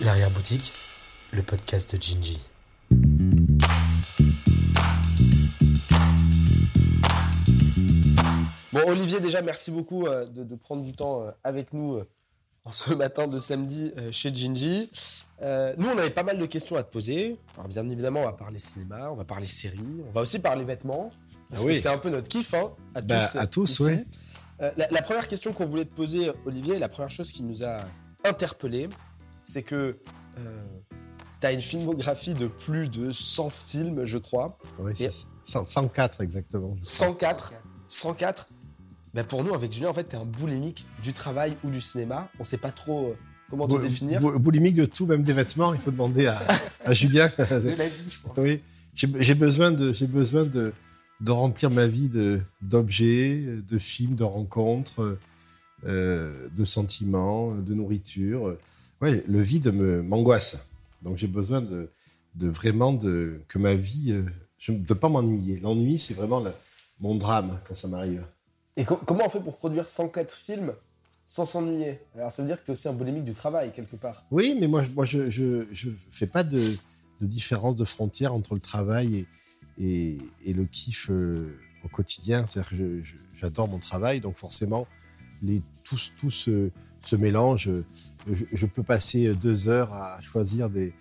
L'arrière-boutique, 0.00 0.72
le 1.32 1.42
podcast 1.42 1.96
de 1.96 2.02
Gingy. 2.02 2.40
Bon, 8.72 8.80
Olivier, 8.88 9.20
déjà, 9.20 9.42
merci 9.42 9.70
beaucoup 9.70 10.06
euh, 10.06 10.26
de, 10.26 10.44
de 10.44 10.54
prendre 10.54 10.82
du 10.82 10.92
temps 10.92 11.22
euh, 11.22 11.30
avec 11.44 11.72
nous 11.72 11.94
euh, 11.94 12.06
en 12.64 12.70
ce 12.70 12.92
matin 12.92 13.26
de 13.26 13.38
samedi 13.38 13.92
chez 14.10 14.34
Gingy. 14.34 14.90
Nous, 15.40 15.88
on 15.88 15.96
avait 15.98 16.10
pas 16.10 16.24
mal 16.24 16.36
de 16.38 16.46
questions 16.46 16.76
à 16.76 16.82
te 16.82 16.90
poser. 16.92 17.36
Alors, 17.54 17.68
bien 17.68 17.88
évidemment, 17.88 18.22
on 18.22 18.24
va 18.24 18.32
parler 18.32 18.58
cinéma, 18.58 19.08
on 19.10 19.14
va 19.14 19.24
parler 19.24 19.46
séries, 19.46 19.78
on 20.08 20.10
va 20.10 20.22
aussi 20.22 20.40
parler 20.40 20.64
vêtements. 20.64 21.12
Parce 21.48 21.62
Ah 21.62 21.64
oui. 21.66 21.74
que 21.74 21.80
c'est 21.80 21.88
un 21.88 21.98
peu 21.98 22.10
notre 22.10 22.26
kiff, 22.28 22.54
hein, 22.54 22.72
à 22.96 23.02
Bah, 23.02 23.20
tous. 23.20 23.36
à 23.38 23.46
tous. 23.46 23.80
Euh, 23.82 24.72
la, 24.76 24.88
la 24.90 25.02
première 25.02 25.28
question 25.28 25.52
qu'on 25.52 25.66
voulait 25.66 25.84
te 25.84 25.94
poser, 25.94 26.32
Olivier, 26.44 26.78
la 26.80 26.88
première 26.88 27.10
chose 27.12 27.30
qui 27.30 27.44
nous 27.44 27.62
a 27.62 27.78
interpellé, 28.24 28.88
c'est 29.46 29.62
que 29.62 29.96
tu 31.40 31.46
as 31.46 31.52
une 31.52 31.60
filmographie 31.60 32.34
de 32.34 32.46
plus 32.48 32.88
de 32.88 33.12
100 33.12 33.50
films, 33.50 34.04
je 34.04 34.18
crois. 34.18 34.58
Oui, 34.78 34.92
c'est 34.94 35.10
100 35.44 35.64
104 35.64 36.20
exactement. 36.20 36.76
104. 36.80 37.52
104. 37.88 38.48
Ben 39.14 39.24
pour 39.24 39.44
nous, 39.44 39.54
avec 39.54 39.72
Julien, 39.72 39.88
en 39.88 39.92
fait, 39.94 40.08
tu 40.08 40.16
es 40.16 40.18
un 40.18 40.24
boulimique 40.26 40.84
du 41.02 41.12
travail 41.12 41.56
ou 41.64 41.70
du 41.70 41.80
cinéma. 41.80 42.28
On 42.38 42.44
sait 42.44 42.58
pas 42.58 42.70
trop 42.72 43.10
euh, 43.10 43.16
comment 43.48 43.66
te 43.68 43.76
définir. 43.80 44.20
bou- 44.20 44.38
Boulimique 44.38 44.74
de 44.76 44.84
tout, 44.84 45.06
même 45.06 45.22
des 45.22 45.32
vêtements, 45.32 45.72
il 45.72 45.80
faut 45.80 45.90
demander 45.90 46.26
à, 46.26 46.38
à 46.84 46.92
Julien. 46.92 47.30
De 47.38 47.70
la 47.78 47.88
vie, 47.88 48.10
je 48.10 48.18
pense. 48.22 48.34
oui, 48.36 48.60
j'ai 48.94 49.08
j'ai 49.20 49.34
besoin 49.34 49.70
de, 49.72 49.92
j'ai 49.92 50.06
besoin 50.06 50.44
de, 50.44 50.72
de 51.20 51.32
remplir 51.32 51.70
ma 51.70 51.86
vie 51.86 52.08
de 52.08 52.40
d'objets, 52.60 53.42
de 53.66 53.78
films, 53.78 54.16
de 54.16 54.24
rencontres, 54.24 55.18
euh, 55.86 56.48
de 56.54 56.64
sentiments, 56.64 57.54
de 57.54 57.72
nourriture. 57.74 58.56
Ouais, 59.00 59.22
le 59.26 59.40
vide 59.40 59.72
me 59.74 60.02
m'angoisse. 60.02 60.58
Donc 61.02 61.16
j'ai 61.16 61.26
besoin 61.26 61.60
de, 61.60 61.90
de 62.34 62.48
vraiment 62.48 62.92
de 62.92 63.40
que 63.48 63.58
ma 63.58 63.74
vie, 63.74 64.12
euh, 64.12 64.24
je, 64.58 64.72
de 64.72 64.94
pas 64.94 65.08
m'ennuyer. 65.08 65.60
L'ennui, 65.60 65.98
c'est 65.98 66.14
vraiment 66.14 66.40
la- 66.40 66.54
mon 67.00 67.14
drame 67.14 67.58
quand 67.68 67.74
ça 67.74 67.88
m'arrive. 67.88 68.24
Et 68.76 68.84
co- 68.84 68.96
comment 69.04 69.26
on 69.26 69.28
fait 69.28 69.40
pour 69.40 69.56
produire 69.56 69.88
104 69.88 70.34
films 70.34 70.72
sans 71.26 71.44
s'ennuyer? 71.44 72.00
Alors, 72.14 72.32
ça 72.32 72.42
veut 72.42 72.48
dire 72.48 72.58
que 72.60 72.64
tu 72.64 72.70
es 72.70 72.72
aussi 72.72 72.88
un 72.88 72.92
boulimique 72.94 73.24
du 73.24 73.34
travail, 73.34 73.72
quelque 73.72 73.96
part. 73.96 74.24
Oui, 74.30 74.56
mais 74.58 74.66
moi, 74.66 74.82
moi 74.94 75.04
je 75.04 75.28
je, 75.30 75.66
je 75.72 75.90
fais 76.10 76.26
pas 76.26 76.42
de, 76.44 76.74
de 77.20 77.26
différence 77.26 77.76
de 77.76 77.84
frontière 77.84 78.32
entre 78.32 78.54
le 78.54 78.60
travail 78.60 79.26
et, 79.78 79.84
et, 79.84 80.18
et 80.46 80.52
le 80.54 80.64
kiff 80.64 81.10
euh, 81.10 81.58
au 81.84 81.88
quotidien. 81.88 82.46
C'est-à-dire 82.46 82.70
que 82.78 83.02
j'adore 83.34 83.68
mon 83.68 83.78
travail, 83.78 84.20
donc 84.20 84.36
forcément, 84.36 84.86
les, 85.42 85.60
tout, 85.84 85.98
se- 85.98 86.12
tout 86.18 86.30
se 87.02 87.16
mélange. 87.16 87.70
Je, 88.30 88.66
peux 88.66 88.82
passer 88.82 89.34
deux 89.34 89.68
heures 89.68 89.92
à 89.92 90.20
choisir 90.20 90.70
des, 90.70 90.92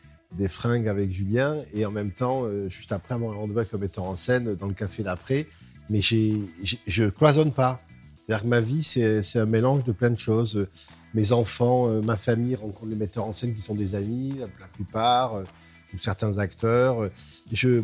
fringues 0.47 0.87
avec 0.87 1.11
Julien 1.11 1.57
et 1.73 1.85
en 1.85 1.91
même 1.91 2.11
temps, 2.11 2.43
euh, 2.43 2.69
juste 2.69 2.91
après 2.91 3.15
avoir 3.15 3.33
un 3.33 3.37
rendez-vous 3.37 3.61
le 3.73 3.79
metteur 3.79 4.03
en 4.03 4.15
scène 4.15 4.55
dans 4.55 4.67
le 4.67 4.73
café 4.73 5.01
d'après, 5.01 5.47
mais 5.89 6.01
j'ai, 6.01 6.41
je 6.87 7.05
cloisonne 7.05 7.51
pas. 7.51 7.79
C'est-à-dire 8.25 8.43
que 8.43 8.49
ma 8.49 8.59
vie, 8.59 8.83
c'est 8.83 9.39
un 9.39 9.45
mélange 9.45 9.83
de 9.83 9.91
plein 9.91 10.09
de 10.09 10.17
choses. 10.17 10.67
Mes 11.13 11.31
enfants, 11.31 11.89
euh, 11.89 12.01
ma 12.01 12.15
famille 12.15 12.55
rencontrent 12.55 12.87
les 12.87 12.95
metteurs 12.95 13.25
en 13.25 13.33
scène 13.33 13.53
qui 13.53 13.61
sont 13.61 13.75
des 13.75 13.95
amis, 13.95 14.33
la, 14.39 14.67
plupart, 14.67 15.35
euh, 15.35 15.43
ou 15.93 15.99
certains 15.99 16.39
acteurs. 16.39 17.09
Je 17.51 17.81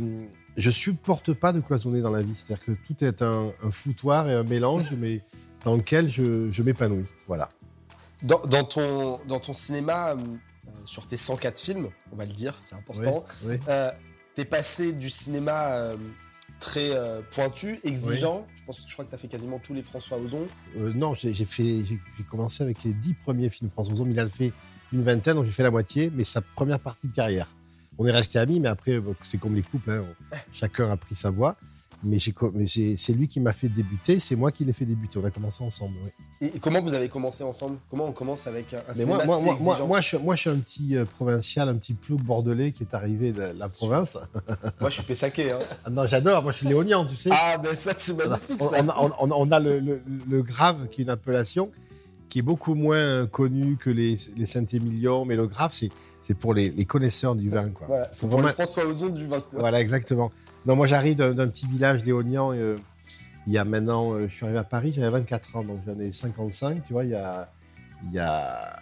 je 0.58 0.70
supporte 0.70 1.34
pas 1.34 1.54
de 1.54 1.62
cloisonner 1.62 2.02
dans 2.02 2.12
la 2.12 2.22
vie. 2.22 2.36
C'est-à-dire 2.36 2.66
que 2.66 2.72
tout 2.72 3.04
est 3.04 3.22
un, 3.22 3.52
un 3.64 3.72
foutoir 3.72 4.30
et 4.30 4.34
un 4.34 4.44
mélange, 4.44 4.94
mais 4.98 5.22
dans 5.64 5.76
lequel 5.76 6.10
je, 6.10 6.52
je 6.52 6.64
m'épanouis. 6.64 7.06
Voilà. 7.28 7.50
Dans, 8.24 8.42
dans 8.46 8.64
ton, 8.64 9.20
dans 9.28 9.40
ton 9.40 9.54
cinéma, 9.54 10.12
euh, 10.12 10.18
sur 10.86 11.08
tes 11.08 11.18
104 11.18 11.60
films, 11.60 11.90
on 12.12 12.16
va 12.16 12.26
le 12.26 12.32
dire, 12.34 12.58
c'est 12.62 12.76
important, 12.76 13.26
Oui. 13.46 13.56
euh, 13.68 13.92
t'es 14.36 14.46
passé 14.46 14.94
du 14.94 15.10
cinéma 15.10 15.72
euh, 15.74 15.98
très 16.60 16.92
pointu, 17.32 17.80
exigeant. 17.84 18.46
Je, 18.56 18.64
pense, 18.64 18.86
je 18.88 18.94
crois 18.94 19.06
que 19.06 19.10
tu 19.10 19.16
as 19.16 19.18
fait 19.18 19.28
quasiment 19.28 19.58
tous 19.60 19.74
les 19.74 19.82
François 19.82 20.18
Ozon. 20.20 20.48
Non, 20.76 21.16
j'ai 21.16 21.34
fait, 21.46 21.84
commencé 22.30 22.64
avec 22.64 22.84
les 22.84 22.94
dix 22.94 23.16
premiers 23.16 23.50
films 23.50 23.72
François 23.72 23.94
Ozon. 23.96 24.06
Il 24.10 24.20
en 24.22 24.26
a 24.26 24.30
fait 24.30 24.54
une 24.94 25.02
vingtaine, 25.02 25.36
donc 25.36 25.46
j'ai 25.46 25.52
fait 25.52 25.64
la 25.64 25.72
moitié, 25.72 26.12
mais 26.14 26.24
sa 26.24 26.42
première 26.42 26.80
partie 26.80 27.08
de 27.08 27.16
carrière. 27.16 27.48
On 27.98 28.06
est 28.06 28.12
restés 28.12 28.38
amis, 28.40 28.60
mais 28.60 28.70
après, 28.70 29.02
c'est 29.24 29.40
comme 29.40 29.56
les 29.56 29.64
couples, 29.64 29.90
hein, 29.92 30.04
on- 30.32 30.36
chacun 30.54 30.92
a 30.92 30.98
pris 30.98 31.16
sa 31.16 31.32
voie. 31.32 31.56
Mais, 32.04 32.18
mais 32.54 32.66
c'est 32.68 33.14
lui 33.14 33.28
qui 33.28 33.40
m'a 33.40 33.54
fait 33.54 33.70
débuter, 33.70 34.20
c'est 34.20 34.36
moi 34.36 34.52
qui 34.52 34.66
l'ai 34.66 34.74
fait 34.74 34.86
débuter. 34.86 35.20
On 35.20 35.26
a 35.26 35.30
commencé 35.32 35.64
ensemble. 35.64 35.96
Et, 36.42 36.48
et 36.48 36.60
comment 36.60 36.82
vous 36.82 36.94
avez 36.96 37.10
commencé 37.10 37.44
ensemble? 37.44 37.78
Comment 37.90 38.06
on 38.08 38.12
commence 38.12 38.48
avec 38.48 38.74
un, 38.74 38.82
Mais 38.98 39.06
moi, 39.06 39.24
moi, 39.26 39.40
moi, 39.60 39.80
moi, 39.86 40.02
je, 40.02 40.08
suis- 40.08 40.18
moi, 40.18 40.36
je 40.36 40.42
suis 40.42 40.50
un 40.50 40.58
petit 40.60 40.96
euh, 40.98 41.06
provincial, 41.06 41.70
un 41.70 41.76
petit 41.76 41.94
plouc 41.94 42.22
bordelais 42.24 42.72
qui 42.72 42.84
est 42.84 42.94
arrivé 42.96 43.32
de 43.34 43.42
la 43.58 43.70
province. 43.70 44.18
Moi, 44.80 44.90
je 44.90 44.96
suis 44.96 45.04
Pessaqué. 45.04 45.52
Hein. 45.52 45.60
Ah 45.86 45.90
non, 45.92 46.08
j'adore. 46.08 46.42
Moi, 46.44 46.52
je 46.52 46.58
suis 46.58 46.68
léonien, 46.68 47.06
tu 47.06 47.16
sais. 47.16 47.30
Ah, 47.32 47.58
ben 47.58 47.76
ça, 47.76 47.94
c'est 47.96 48.14
magnifique, 48.16 48.58
on, 48.62 48.70
ça. 48.70 48.78
on 48.84 48.90
a, 48.90 48.98
on- 49.00 49.28
on- 49.32 49.48
on 49.48 49.52
a 49.52 49.60
le, 49.60 49.80
le- 49.80 50.02
le 50.30 50.42
Grave, 50.42 50.88
qui 50.90 51.02
est 51.02 51.04
une 51.04 51.10
appellation 51.12 51.70
qui 52.32 52.40
est 52.40 52.44
beaucoup 52.44 52.74
moins 52.76 53.28
connue 53.28 53.76
que 53.78 53.90
les, 53.90 54.16
les 54.38 54.46
Saint-Émilion, 54.46 55.26
mais 55.26 55.36
le 55.36 55.46
Grave, 55.48 55.72
c'est 55.74 55.92
c'est 56.22 56.34
pour 56.36 56.54
les, 56.54 56.70
les 56.70 56.86
connaisseurs 56.86 57.36
du 57.36 57.50
vin. 57.50 57.70
Quoi. 57.72 57.88
Voilà, 57.88 58.08
c'est 58.12 58.22
pour 58.22 58.38
le 58.38 58.44
vraiment- 58.44 58.54
François 58.54 58.86
Ozon 58.86 59.10
du 59.10 59.26
20. 59.26 59.44
Voilà, 59.54 59.82
exactement. 59.82 60.32
Non, 60.66 60.76
moi, 60.76 60.88
j'arrive 60.88 61.16
d'un 61.16 61.34
d'un 61.34 61.48
petit 61.48 61.68
village 61.68 62.06
léonien. 62.06 62.52
euh, 62.54 62.78
il 63.48 63.54
y 63.54 63.58
a 63.58 63.66
maintenant, 63.66 64.14
euh, 64.14 64.28
je 64.30 64.34
suis 64.36 64.46
arrivé 64.46 64.60
à 64.60 64.64
Paris, 64.64 64.94
j'avais 64.94 65.10
24 65.10 65.56
ans, 65.58 65.64
donc 65.64 65.80
j'en 65.86 66.00
ai 66.00 66.12
55, 66.12 66.84
tu 66.84 66.94
vois, 66.94 67.04
il 67.06 67.10
y 67.10 67.16
a, 67.16 67.52
il 68.06 68.12
y 68.14 68.20
a 68.20 68.80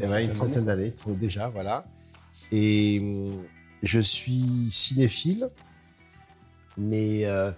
eh 0.00 0.06
ben, 0.06 0.18
une 0.18 0.32
trentaine 0.32 0.66
d'années, 0.66 0.92
trop- 0.92 1.12
déjà, 1.14 1.48
voilà. 1.48 1.84
Et 2.52 3.00
hum, 3.00 3.42
je 3.82 3.98
suis 4.00 4.68
cinéphile, 4.70 5.48
mais 6.76 7.24
euh, 7.24 7.50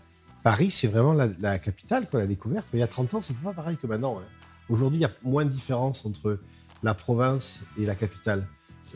Paris, 0.45 0.71
c'est 0.71 0.87
vraiment 0.87 1.13
la, 1.13 1.29
la 1.41 1.59
capitale, 1.59 2.07
quoi, 2.09 2.21
la 2.21 2.27
découverte. 2.29 2.67
Il 2.73 2.79
y 2.79 2.83
a 2.83 2.87
30 2.87 3.15
ans, 3.15 3.21
c'était 3.21 3.41
pas 3.43 3.53
pareil 3.53 3.77
que 3.77 3.87
maintenant. 3.89 4.19
hein. 4.21 4.25
Aujourd'hui, 4.69 4.99
il 4.99 5.03
y 5.03 5.07
a 5.07 5.11
moins 5.23 5.45
de 5.45 5.51
différence 5.51 6.05
entre 6.07 6.39
la 6.83 6.95
province 6.95 7.61
et 7.79 7.87
la 7.87 7.95
capitale, 7.95 8.47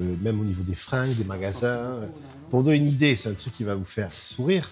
Euh, 0.01 0.15
même 0.23 0.41
au 0.41 0.45
niveau 0.45 0.63
des 0.63 0.77
fringues, 0.77 1.17
des 1.17 1.25
magasins. 1.25 1.99
Pour 2.49 2.63
donner 2.63 2.77
une 2.77 2.87
idée, 2.87 3.17
c'est 3.17 3.29
un 3.29 3.35
truc 3.35 3.53
qui 3.53 3.65
va 3.65 3.75
vous 3.75 3.85
faire 3.85 4.13
sourire. 4.13 4.71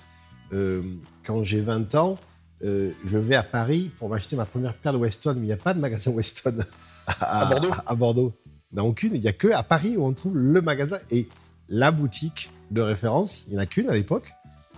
Euh, 0.52 0.80
quand 1.24 1.42
j'ai 1.42 1.60
20 1.60 1.92
ans, 1.96 2.18
euh, 2.64 2.92
je 3.04 3.18
vais 3.18 3.34
à 3.34 3.42
Paris 3.42 3.90
pour 3.98 4.08
m'acheter 4.08 4.36
ma 4.36 4.44
première 4.44 4.74
paire 4.74 4.92
de 4.92 4.98
Weston, 4.98 5.34
mais 5.34 5.42
il 5.42 5.46
n'y 5.46 5.52
a 5.52 5.56
pas 5.56 5.74
de 5.74 5.80
magasin 5.80 6.12
Weston 6.12 6.58
à, 7.08 7.40
À 7.40 7.46
Bordeaux 7.50 7.70
À, 7.86 7.94
Bordeaux. 7.96 8.32
Dans 8.70 8.86
aucune. 8.86 9.14
Il 9.16 9.20
n'y 9.20 9.26
a 9.28 9.32
que 9.32 9.48
à 9.48 9.62
Paris 9.64 9.96
où 9.96 10.04
on 10.06 10.12
trouve 10.12 10.36
le 10.36 10.60
magasin 10.62 10.98
et 11.10 11.26
la 11.68 11.90
boutique 11.90 12.50
de 12.70 12.80
référence. 12.80 13.44
Il 13.48 13.50
n'y 13.54 13.56
en 13.58 13.62
a 13.62 13.66
qu'une 13.66 13.88
à 13.90 13.94
l'époque, 13.94 14.32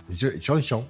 sur, 0.09 0.31
sur 0.41 0.55
les 0.55 0.61
champs. 0.63 0.87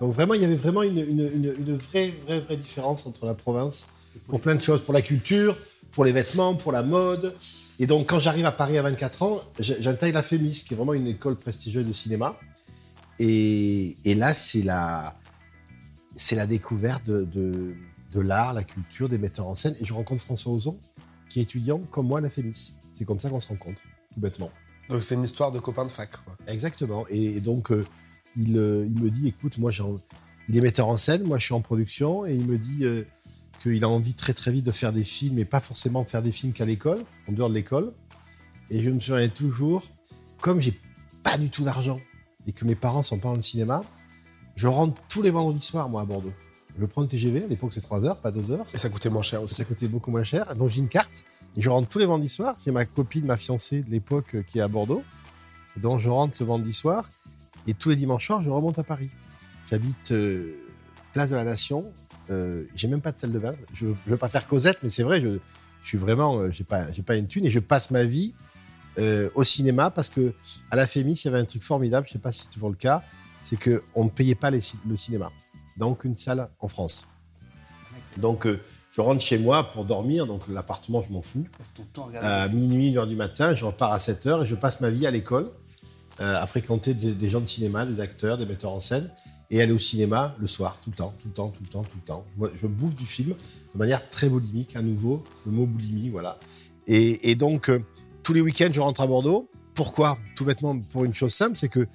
Donc 0.00 0.12
vraiment, 0.14 0.32
il 0.34 0.40
y 0.40 0.44
avait 0.46 0.56
vraiment 0.56 0.82
une, 0.82 0.96
une- 0.98 1.30
une- 1.34 1.54
une 1.58 1.76
vraie, 1.76 2.12
vraie, 2.26 2.40
vraie 2.40 2.56
différence 2.56 3.06
entre 3.06 3.26
la 3.26 3.34
province 3.34 3.86
pour 4.28 4.40
plein 4.40 4.54
de 4.54 4.62
choses, 4.62 4.82
pour 4.82 4.94
la 4.94 5.02
culture, 5.02 5.56
pour 5.92 6.04
les 6.04 6.12
vêtements, 6.12 6.54
pour 6.54 6.72
la 6.72 6.82
mode. 6.82 7.34
Et 7.78 7.86
donc, 7.86 8.08
quand 8.08 8.18
j'arrive 8.18 8.46
à 8.46 8.52
Paris 8.52 8.78
à 8.78 8.82
24 8.82 9.22
ans, 9.22 9.40
j'intègre 9.58 10.14
la 10.14 10.22
FEMIS, 10.22 10.64
qui 10.66 10.74
est 10.74 10.76
vraiment 10.76 10.94
une 10.94 11.06
école 11.06 11.36
prestigieuse 11.36 11.86
de 11.86 11.92
cinéma. 11.92 12.38
Et, 13.18 13.96
et 14.04 14.14
là, 14.14 14.34
c'est 14.34 14.62
la, 14.62 15.16
c'est 16.14 16.36
la 16.36 16.46
découverte 16.46 17.04
de, 17.06 17.24
de, 17.24 17.74
de 18.12 18.20
l'art, 18.20 18.52
la 18.52 18.64
culture, 18.64 19.08
des 19.08 19.18
metteurs 19.18 19.46
en 19.46 19.54
scène. 19.54 19.74
Et 19.80 19.84
je 19.84 19.94
rencontre 19.94 20.22
François 20.22 20.52
Ozon, 20.52 20.78
qui 21.28 21.40
est 21.40 21.42
étudiant 21.42 21.78
comme 21.90 22.08
moi 22.08 22.18
à 22.18 22.22
la 22.22 22.30
FEMIS. 22.30 22.72
C'est 22.92 23.04
comme 23.04 23.20
ça 23.20 23.30
qu'on 23.30 23.40
se 23.40 23.48
rencontre, 23.48 23.80
tout 24.12 24.20
bêtement. 24.20 24.50
Donc, 24.88 25.02
c'est 25.02 25.14
une 25.14 25.24
histoire 25.24 25.50
de 25.52 25.58
copains 25.58 25.84
de 25.84 25.90
fac, 25.90 26.10
quoi. 26.24 26.36
Exactement. 26.46 27.06
Et, 27.10 27.36
et 27.36 27.40
donc, 27.40 27.72
euh, 27.72 27.86
il, 28.36 28.56
euh, 28.56 28.86
il 28.86 29.02
me 29.02 29.10
dit, 29.10 29.28
écoute, 29.28 29.58
moi, 29.58 29.70
j'ai 29.70 29.82
il 30.48 30.56
est 30.56 30.60
metteur 30.60 30.88
en 30.88 30.96
scène, 30.96 31.24
moi, 31.24 31.38
je 31.38 31.46
suis 31.46 31.54
en 31.54 31.60
production, 31.60 32.24
et 32.24 32.34
il 32.34 32.46
me 32.46 32.56
dit 32.56 32.84
euh, 32.84 33.04
qu'il 33.70 33.84
a 33.84 33.88
envie 33.88 34.14
très, 34.14 34.32
très 34.32 34.52
vite 34.52 34.64
de 34.64 34.72
faire 34.72 34.92
des 34.92 35.04
films, 35.04 35.38
et 35.38 35.44
pas 35.44 35.60
forcément 35.60 36.04
faire 36.04 36.22
des 36.22 36.32
films 36.32 36.52
qu'à 36.52 36.64
l'école, 36.64 37.04
en 37.28 37.32
dehors 37.32 37.48
de 37.48 37.54
l'école. 37.54 37.92
Et 38.70 38.82
je 38.82 38.90
me 38.90 39.00
souviens 39.00 39.28
toujours, 39.28 39.84
comme 40.40 40.60
j'ai 40.60 40.78
pas 41.22 41.38
du 41.38 41.50
tout 41.50 41.64
d'argent, 41.64 42.00
et 42.46 42.52
que 42.52 42.64
mes 42.64 42.74
parents 42.74 43.02
sont 43.02 43.18
pas 43.18 43.28
dans 43.28 43.36
le 43.36 43.42
cinéma, 43.42 43.82
je 44.54 44.68
rentre 44.68 45.00
tous 45.08 45.22
les 45.22 45.30
vendredis 45.30 45.64
soirs, 45.64 45.88
moi, 45.88 46.02
à 46.02 46.04
Bordeaux. 46.04 46.32
Je 46.78 46.84
prends 46.84 47.02
le 47.02 47.08
TGV, 47.08 47.44
à 47.44 47.46
l'époque, 47.46 47.72
c'est 47.72 47.80
3 47.80 48.04
heures, 48.04 48.18
pas 48.18 48.30
2 48.30 48.52
heures. 48.52 48.66
Et 48.74 48.78
ça 48.78 48.88
coûtait 48.88 49.08
moins 49.08 49.22
cher 49.22 49.42
aussi. 49.42 49.54
Ça 49.54 49.64
coûtait 49.64 49.88
beaucoup 49.88 50.10
moins 50.10 50.22
cher. 50.22 50.54
Donc 50.56 50.70
j'ai 50.70 50.80
une 50.80 50.88
carte 50.88 51.24
et 51.56 51.62
je 51.62 51.70
rentre 51.70 51.88
tous 51.88 51.98
les 51.98 52.06
vendredis 52.06 52.28
soirs. 52.28 52.54
J'ai 52.64 52.70
ma 52.70 52.84
copine, 52.84 53.24
ma 53.24 53.36
fiancée 53.36 53.80
de 53.80 53.90
l'époque 53.90 54.34
euh, 54.34 54.42
qui 54.42 54.58
est 54.58 54.60
à 54.60 54.68
Bordeaux. 54.68 55.02
Donc 55.78 56.00
je 56.00 56.10
rentre 56.10 56.36
le 56.40 56.46
vendredi 56.46 56.74
soir 56.74 57.08
et 57.66 57.72
tous 57.72 57.88
les 57.88 57.96
dimanches 57.96 58.26
soirs, 58.26 58.42
je 58.42 58.50
remonte 58.50 58.78
à 58.78 58.82
Paris. 58.82 59.10
J'habite 59.70 60.12
euh, 60.12 60.54
place 61.12 61.30
de 61.30 61.36
la 61.36 61.44
Nation. 61.44 61.92
Euh, 62.30 62.64
j'ai 62.74 62.88
même 62.88 63.00
pas 63.00 63.12
de 63.12 63.18
salle 63.18 63.32
de 63.32 63.38
bain. 63.38 63.54
Je, 63.72 63.86
je 63.86 64.10
veux 64.10 64.16
pas 64.16 64.28
faire 64.28 64.46
Cosette, 64.46 64.82
mais 64.82 64.90
c'est 64.90 65.02
vrai, 65.02 65.20
je, 65.20 65.38
je 65.82 65.88
suis 65.88 65.98
vraiment, 65.98 66.38
euh, 66.38 66.50
j'ai 66.50 66.64
pas, 66.64 66.90
j'ai 66.90 67.02
pas 67.02 67.16
une 67.16 67.28
thune 67.28 67.46
et 67.46 67.50
je 67.50 67.60
passe 67.60 67.90
ma 67.92 68.04
vie 68.04 68.34
euh, 68.98 69.28
au 69.34 69.44
cinéma 69.44 69.90
parce 69.90 70.08
que 70.10 70.32
à 70.70 70.76
la 70.76 70.86
Fémis, 70.86 71.12
il 71.12 71.24
y 71.26 71.28
avait 71.28 71.38
un 71.38 71.44
truc 71.44 71.62
formidable. 71.62 72.06
Je 72.08 72.12
sais 72.14 72.18
pas 72.18 72.32
si 72.32 72.42
c'est 72.42 72.50
toujours 72.50 72.70
le 72.70 72.76
cas, 72.76 73.02
c'est 73.40 73.56
que 73.56 73.82
on 73.94 74.04
ne 74.04 74.10
payait 74.10 74.34
pas 74.34 74.50
les 74.50 74.60
le 74.88 74.96
cinéma. 74.96 75.30
Donc 75.76 76.04
une 76.04 76.16
salle 76.16 76.48
en 76.58 76.68
France. 76.68 77.06
Donc, 78.16 78.46
euh, 78.46 78.60
Je 78.90 79.02
rentre 79.02 79.22
chez 79.22 79.38
moi 79.38 79.70
pour 79.70 79.84
dormir, 79.84 80.26
donc 80.26 80.40
l'appartement, 80.48 81.04
je 81.06 81.12
m'en 81.12 81.20
fous. 81.20 81.46
À 82.22 82.48
minuit, 82.48 82.88
une 82.88 82.96
heure 82.96 83.06
du 83.06 83.14
matin, 83.14 83.54
je 83.54 83.64
repars 83.66 83.92
à 83.92 83.98
7 83.98 84.26
heures 84.26 84.42
et 84.42 84.46
je 84.46 84.54
passe 84.54 84.80
ma 84.80 84.88
vie 84.88 85.06
à 85.06 85.10
l'école 85.10 85.50
à 86.18 86.46
fréquenter 86.46 86.94
des, 86.94 87.12
des 87.12 87.28
gens 87.28 87.42
de 87.42 87.46
cinéma, 87.46 87.84
des 87.84 88.00
acteurs, 88.00 88.38
des 88.38 88.46
metteurs 88.46 88.72
en 88.72 88.80
scène 88.80 89.10
et 89.50 89.60
aller 89.62 89.72
au 89.72 89.78
cinéma 89.78 90.34
le 90.40 90.46
soir, 90.46 90.76
tout 90.82 90.90
le 90.90 90.96
temps, 90.96 91.14
tout 91.20 91.28
le 91.28 91.34
temps, 91.34 91.48
tout 91.48 91.62
le 91.62 91.68
temps, 91.68 91.82
tout 91.82 91.96
le 91.96 92.06
temps. 92.06 92.24
Je, 92.34 92.38
vois- 92.38 92.50
je 92.60 92.66
bouffe 92.66 92.94
du 92.94 93.06
film 93.06 93.34
de 93.74 93.78
manière 93.78 94.08
très 94.10 94.28
boulimique, 94.28 94.74
à 94.76 94.82
nouveau, 94.82 95.22
le 95.44 95.52
mot 95.52 95.66
boulimie, 95.66 96.08
voilà. 96.10 96.38
Et, 96.88 97.34
donc, 97.34 97.68
euh, 97.68 97.82
tous 98.22 98.32
les 98.32 98.40
week-ends, 98.40 98.70
je 98.72 98.80
rentre 98.80 99.00
à 99.00 99.06
Bordeaux. 99.06 99.48
Pourquoi? 99.74 100.18
Tout 100.36 100.44
bêtement, 100.44 100.78
pour 100.78 101.04
une 101.04 101.14
chose 101.14 101.34
simple, 101.34 101.56
c'est 101.56 101.68
que, 101.68 101.86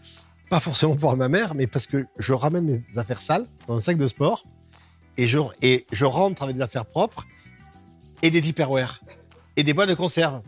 pas 0.49 0.59
forcément 0.59 0.95
pour 0.95 1.15
ma 1.15 1.29
mère, 1.29 1.55
mais 1.55 1.65
parce 1.65 1.87
que 1.87 2.05
je 2.19 2.33
ramène 2.33 2.65
mes 2.65 2.97
affaires 2.97 3.19
sales 3.19 3.45
dans 3.67 3.77
un 3.77 3.81
sac 3.81 3.97
de 3.97 4.07
sport 4.07 4.43
et 5.17 5.25
je, 5.25 6.05
rentre 6.05 6.43
avec 6.43 6.57
des 6.57 6.61
affaires 6.61 6.85
propres 6.85 7.25
et 8.21 8.29
des 8.29 8.41
Tupperware 8.41 9.01
et 9.55 9.63
des 9.63 9.73
boîtes 9.73 9.89
de 9.89 9.93
conserve. 9.95 10.41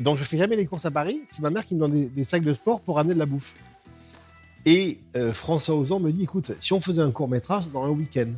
Donc 0.00 0.16
je 0.16 0.24
fais 0.24 0.36
jamais 0.36 0.56
les 0.56 0.66
courses 0.66 0.86
à 0.86 0.90
Paris, 0.90 1.22
c'est 1.26 1.42
ma 1.42 1.50
mère 1.50 1.64
qui 1.64 1.74
me 1.76 1.80
donne 1.80 1.92
des, 1.92 2.08
des 2.08 2.24
sacs 2.24 2.42
de 2.42 2.52
sport 2.52 2.80
pour 2.80 2.96
ramener 2.96 3.14
de 3.14 3.20
la 3.20 3.26
bouffe. 3.26 3.54
Et 4.66 5.00
euh, 5.16 5.32
François 5.32 5.74
Ozon 5.74 6.00
me 6.00 6.12
dit, 6.12 6.24
écoute, 6.24 6.52
si 6.60 6.72
on 6.72 6.80
faisait 6.80 7.00
un 7.02 7.10
court 7.10 7.28
métrage 7.28 7.68
dans 7.70 7.84
un 7.84 7.88
week-end. 7.90 8.28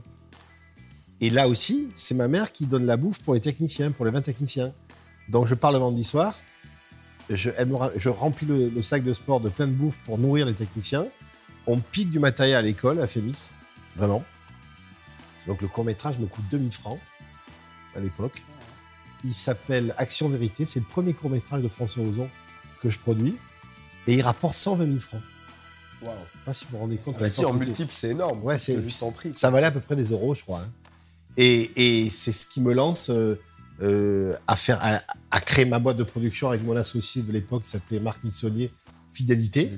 Et 1.20 1.30
là 1.30 1.48
aussi, 1.48 1.88
c'est 1.94 2.14
ma 2.14 2.28
mère 2.28 2.52
qui 2.52 2.66
donne 2.66 2.84
la 2.86 2.96
bouffe 2.96 3.22
pour 3.22 3.34
les 3.34 3.40
techniciens, 3.40 3.90
pour 3.92 4.04
les 4.04 4.10
20 4.10 4.22
techniciens. 4.22 4.72
Donc 5.28 5.46
je 5.46 5.54
pars 5.54 5.70
le 5.72 5.78
vendredi 5.78 6.02
soir, 6.04 6.34
je, 7.30 7.50
elle 7.56 7.68
me 7.68 7.76
ra- 7.76 7.92
je 7.96 8.08
remplis 8.08 8.46
le, 8.46 8.68
le 8.68 8.82
sac 8.82 9.04
de 9.04 9.12
sport 9.12 9.40
de 9.40 9.48
plein 9.48 9.68
de 9.68 9.72
bouffe 9.72 9.98
pour 10.04 10.18
nourrir 10.18 10.46
les 10.46 10.54
techniciens. 10.54 11.06
On 11.66 11.78
pique 11.78 12.10
du 12.10 12.18
matériel 12.18 12.56
à 12.56 12.62
l'école, 12.62 13.00
à 13.00 13.06
Fémis, 13.06 13.50
vraiment. 13.96 14.24
Donc 15.46 15.62
le 15.62 15.68
court 15.68 15.84
métrage 15.84 16.18
me 16.18 16.26
coûte 16.26 16.44
2000 16.50 16.72
francs 16.72 16.98
à 17.96 18.00
l'époque. 18.00 18.42
Il 19.24 19.32
s'appelle 19.32 19.94
Action 19.98 20.28
Vérité, 20.28 20.66
c'est 20.66 20.80
le 20.80 20.86
premier 20.86 21.12
court 21.14 21.30
métrage 21.30 21.62
de 21.62 21.68
François 21.68 22.02
Ozon 22.02 22.28
que 22.82 22.90
je 22.90 22.98
produis. 22.98 23.36
Et 24.08 24.14
il 24.14 24.22
rapporte 24.22 24.54
120 24.54 24.86
000 24.86 24.98
francs. 24.98 25.22
Waouh. 26.04 26.14
Je 26.16 26.38
sais 26.38 26.44
pas 26.44 26.54
si 26.54 26.64
vous 26.66 26.70
vous 26.72 26.78
rendez 26.78 26.96
compte. 26.96 27.14
Bah, 27.14 27.22
la 27.22 27.28
si, 27.28 27.44
en 27.44 27.52
multiple, 27.54 27.92
c'est 27.94 28.10
énorme. 28.10 28.42
Ouais, 28.42 28.58
c'est- 28.58 28.80
juste 28.80 29.02
en 29.02 29.10
prix. 29.12 29.32
Ça 29.34 29.50
valait 29.50 29.66
à 29.66 29.70
peu 29.70 29.80
près 29.80 29.96
des 29.96 30.10
euros, 30.10 30.34
je 30.34 30.42
crois. 30.42 30.60
hein. 30.60 30.70
Et, 31.36 32.02
et 32.04 32.10
c'est 32.10 32.32
ce 32.32 32.46
qui 32.46 32.60
me 32.60 32.74
lance 32.74 33.08
euh, 33.10 33.40
euh, 33.80 34.36
à 34.46 34.56
faire, 34.56 34.78
à, 34.82 35.00
à 35.30 35.40
créer 35.40 35.64
ma 35.64 35.78
boîte 35.78 35.96
de 35.96 36.04
production 36.04 36.48
avec 36.48 36.62
mon 36.62 36.76
associé 36.76 37.22
de 37.22 37.32
l'époque 37.32 37.64
qui 37.64 37.70
s'appelait 37.70 38.00
Marc 38.00 38.22
Missonnier, 38.24 38.70
Fidélité, 39.14 39.70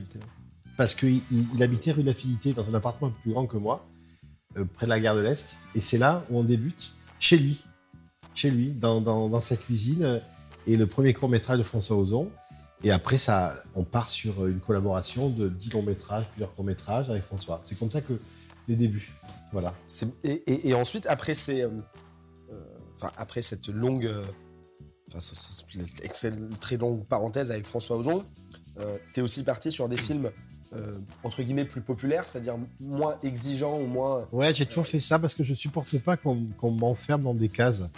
parce 0.77 0.95
qu'il 0.97 1.21
il, 1.31 1.47
il 1.55 1.63
habitait 1.63 1.93
rue 1.93 2.03
de 2.03 2.09
la 2.09 2.15
Fidélité 2.15 2.53
dans 2.55 2.69
un 2.69 2.75
appartement 2.75 3.09
un 3.09 3.11
peu 3.13 3.21
plus 3.23 3.33
grand 3.33 3.47
que 3.47 3.57
moi, 3.57 3.87
euh, 4.57 4.65
près 4.65 4.87
de 4.87 4.91
la 4.91 4.99
gare 4.99 5.15
de 5.15 5.21
l'Est. 5.21 5.55
Et 5.77 5.81
c'est 5.81 5.99
là 5.99 6.25
où 6.31 6.39
on 6.39 6.43
débute, 6.45 6.93
chez 7.21 7.37
lui, 7.39 7.63
chez 8.35 8.51
lui, 8.51 8.71
dans, 8.73 9.01
dans, 9.01 9.29
dans 9.29 9.41
sa 9.41 9.57
cuisine, 9.57 10.21
et 10.67 10.77
le 10.77 10.87
premier 10.87 11.13
court 11.15 11.29
métrage 11.29 11.59
de 11.59 11.63
François 11.63 11.97
Ozon. 11.97 12.31
Et 12.85 12.91
après, 12.91 13.19
ça, 13.19 13.63
on 13.75 13.83
part 13.83 14.09
sur 14.11 14.47
une 14.47 14.61
collaboration 14.61 15.31
de 15.31 15.49
10 15.49 15.71
longs 15.73 15.83
métrages, 15.83 16.27
plusieurs 16.33 16.53
courts 16.53 16.65
métrages 16.65 17.09
avec 17.11 17.23
François. 17.23 17.61
C'est 17.65 17.79
comme 17.79 17.91
ça 17.91 18.01
que 18.03 18.13
les 18.69 18.77
débuts. 18.77 19.13
Voilà. 19.53 19.75
Et, 20.23 20.31
et- 20.47 20.69
et 20.69 20.75
ensuite, 20.75 21.07
après, 21.09 21.35
ces, 21.35 21.63
euh, 21.63 21.69
euh, 22.53 22.61
enfin, 22.97 23.11
après 23.17 23.41
cette 23.43 23.69
longue, 23.69 24.07
euh, 24.07 24.23
enfin, 25.09 25.21
ce- 25.21 25.35
ce- 25.35 26.03
excel- 26.03 26.49
très 26.61 26.77
longue 26.77 27.05
parenthèse 27.07 27.51
avec 27.51 27.67
François 27.67 27.97
Ozon, 27.97 28.25
euh, 28.81 28.99
t'es 29.15 29.21
aussi 29.23 29.43
parti 29.45 29.73
sur 29.73 29.89
des 29.89 29.97
films 29.97 30.31
euh, 30.75 30.99
entre 31.23 31.43
guillemets 31.43 31.67
plus 31.67 31.83
populaires, 31.83 32.27
c'est-à-dire 32.27 32.57
moins 32.81 33.17
exigeants 33.23 33.79
ou 33.81 33.87
moins. 33.87 34.27
Ouais, 34.33 34.53
j'ai 34.53 34.67
toujours 34.67 34.87
fait 34.87 34.99
ça 34.99 35.21
parce 35.21 35.35
que 35.37 35.45
je 35.45 35.55
supporte 35.55 35.97
pas 36.01 36.17
qu'on 36.17 36.71
m'enferme 36.73 37.23
dans 37.23 37.35
des 37.35 37.49
cases. 37.49 37.89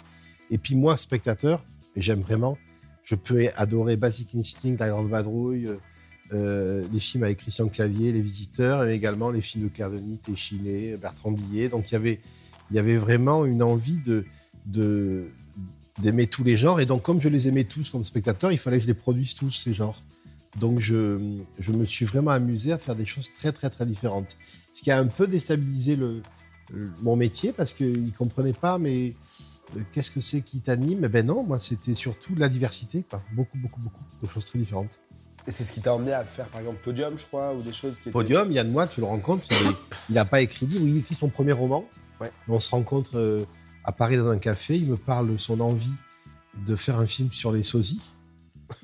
Et 0.51 0.59
puis 0.59 0.75
moi, 0.75 0.95
spectateur, 0.95 1.63
j'aime 1.95 2.19
vraiment, 2.21 2.55
je 3.07 3.15
peux 3.15 3.47
adorer 3.55 3.95
Basic 3.95 4.35
Instinct, 4.35 4.75
La 4.79 4.89
Grande 4.89 5.09
Vadrouille, 5.09 5.67
euh, 5.67 5.77
euh, 6.33 6.85
les 6.91 6.99
films 6.99 7.23
avec 7.23 7.37
Christian 7.37 7.69
Clavier, 7.69 8.11
Les 8.11 8.21
Visiteurs, 8.21 8.85
et 8.85 8.93
également 8.93 9.31
les 9.31 9.39
films 9.39 9.63
de 9.63 9.69
Claire 9.69 9.89
Denis, 9.91 10.17
Téchiné, 10.17 10.97
Bertrand 10.97 11.31
Billet. 11.31 11.69
Donc 11.69 11.89
il 11.89 11.93
y 11.93 11.95
avait, 11.95 12.19
il 12.69 12.75
y 12.75 12.79
avait 12.79 12.97
vraiment 12.97 13.45
une 13.45 13.63
envie 13.63 14.01
d'aimer 14.65 16.27
tous 16.27 16.43
les 16.43 16.57
genres. 16.57 16.81
Et 16.81 16.85
donc 16.85 17.01
comme 17.01 17.21
je 17.21 17.29
les 17.29 17.47
aimais 17.47 17.63
tous 17.63 17.89
comme 17.89 18.03
spectateur, 18.03 18.51
il 18.51 18.57
fallait 18.57 18.77
que 18.77 18.83
je 18.83 18.87
les 18.87 18.93
produise 18.93 19.35
tous 19.35 19.51
ces 19.51 19.73
genres. 19.73 20.03
Donc 20.59 20.81
je, 20.81 21.39
je 21.59 21.71
me 21.71 21.85
suis 21.85 22.03
vraiment 22.03 22.31
amusé 22.31 22.73
à 22.73 22.77
faire 22.77 22.95
des 22.95 23.05
choses 23.05 23.31
très 23.31 23.53
très 23.53 23.69
très 23.69 23.85
différentes. 23.85 24.35
Ce 24.73 24.81
qui 24.81 24.91
a 24.91 24.99
un 24.99 25.07
peu 25.07 25.27
déstabilisé 25.27 25.97
mon 27.01 27.15
métier 27.15 27.53
parce 27.53 27.73
qu'ils 27.73 28.05
ne 28.05 28.11
comprenaient 28.11 28.51
pas, 28.51 28.77
euh, 28.77 29.11
qu'est-ce 29.91 30.11
que 30.11 30.21
c'est 30.21 30.41
qui 30.41 30.61
t'anime? 30.61 31.05
Eh 31.05 31.07
ben 31.07 31.25
non, 31.25 31.43
moi 31.43 31.59
c'était 31.59 31.95
surtout 31.95 32.35
la 32.35 32.49
diversité, 32.49 33.03
quoi. 33.09 33.21
beaucoup 33.33 33.57
beaucoup 33.57 33.79
beaucoup 33.79 34.03
de 34.21 34.27
choses 34.27 34.45
très 34.45 34.59
différentes. 34.59 34.99
Et 35.47 35.51
c'est 35.51 35.63
ce 35.63 35.71
qui 35.71 35.79
t'a 35.79 35.93
emmené 35.93 36.11
à 36.11 36.25
faire 36.25 36.47
par 36.47 36.59
exemple 36.59 36.79
Podium, 36.83 37.17
je 37.17 37.25
crois, 37.25 37.53
ou 37.53 37.61
des 37.61 37.73
choses 37.73 37.95
qui 37.95 38.03
étaient. 38.03 38.11
Podium, 38.11 38.51
Yann 38.51 38.69
Moix, 38.69 38.87
tu 38.87 38.99
le 38.99 39.07
rencontres, 39.07 39.47
il 40.09 40.15
n'a 40.15 40.25
pas 40.25 40.41
écrit 40.41 40.65
livre, 40.65 40.85
il 40.85 40.97
écrit 40.97 41.15
son 41.15 41.29
premier 41.29 41.53
roman. 41.53 41.85
Ouais. 42.19 42.31
On 42.47 42.59
se 42.59 42.69
rencontre 42.69 43.17
euh, 43.17 43.45
à 43.83 43.91
Paris 43.91 44.17
dans 44.17 44.29
un 44.29 44.39
café, 44.39 44.75
il 44.75 44.87
me 44.87 44.97
parle 44.97 45.31
de 45.31 45.37
son 45.37 45.59
envie 45.59 45.93
de 46.65 46.75
faire 46.75 46.99
un 46.99 47.05
film 47.05 47.31
sur 47.31 47.51
les 47.51 47.63
sosies. 47.63 48.11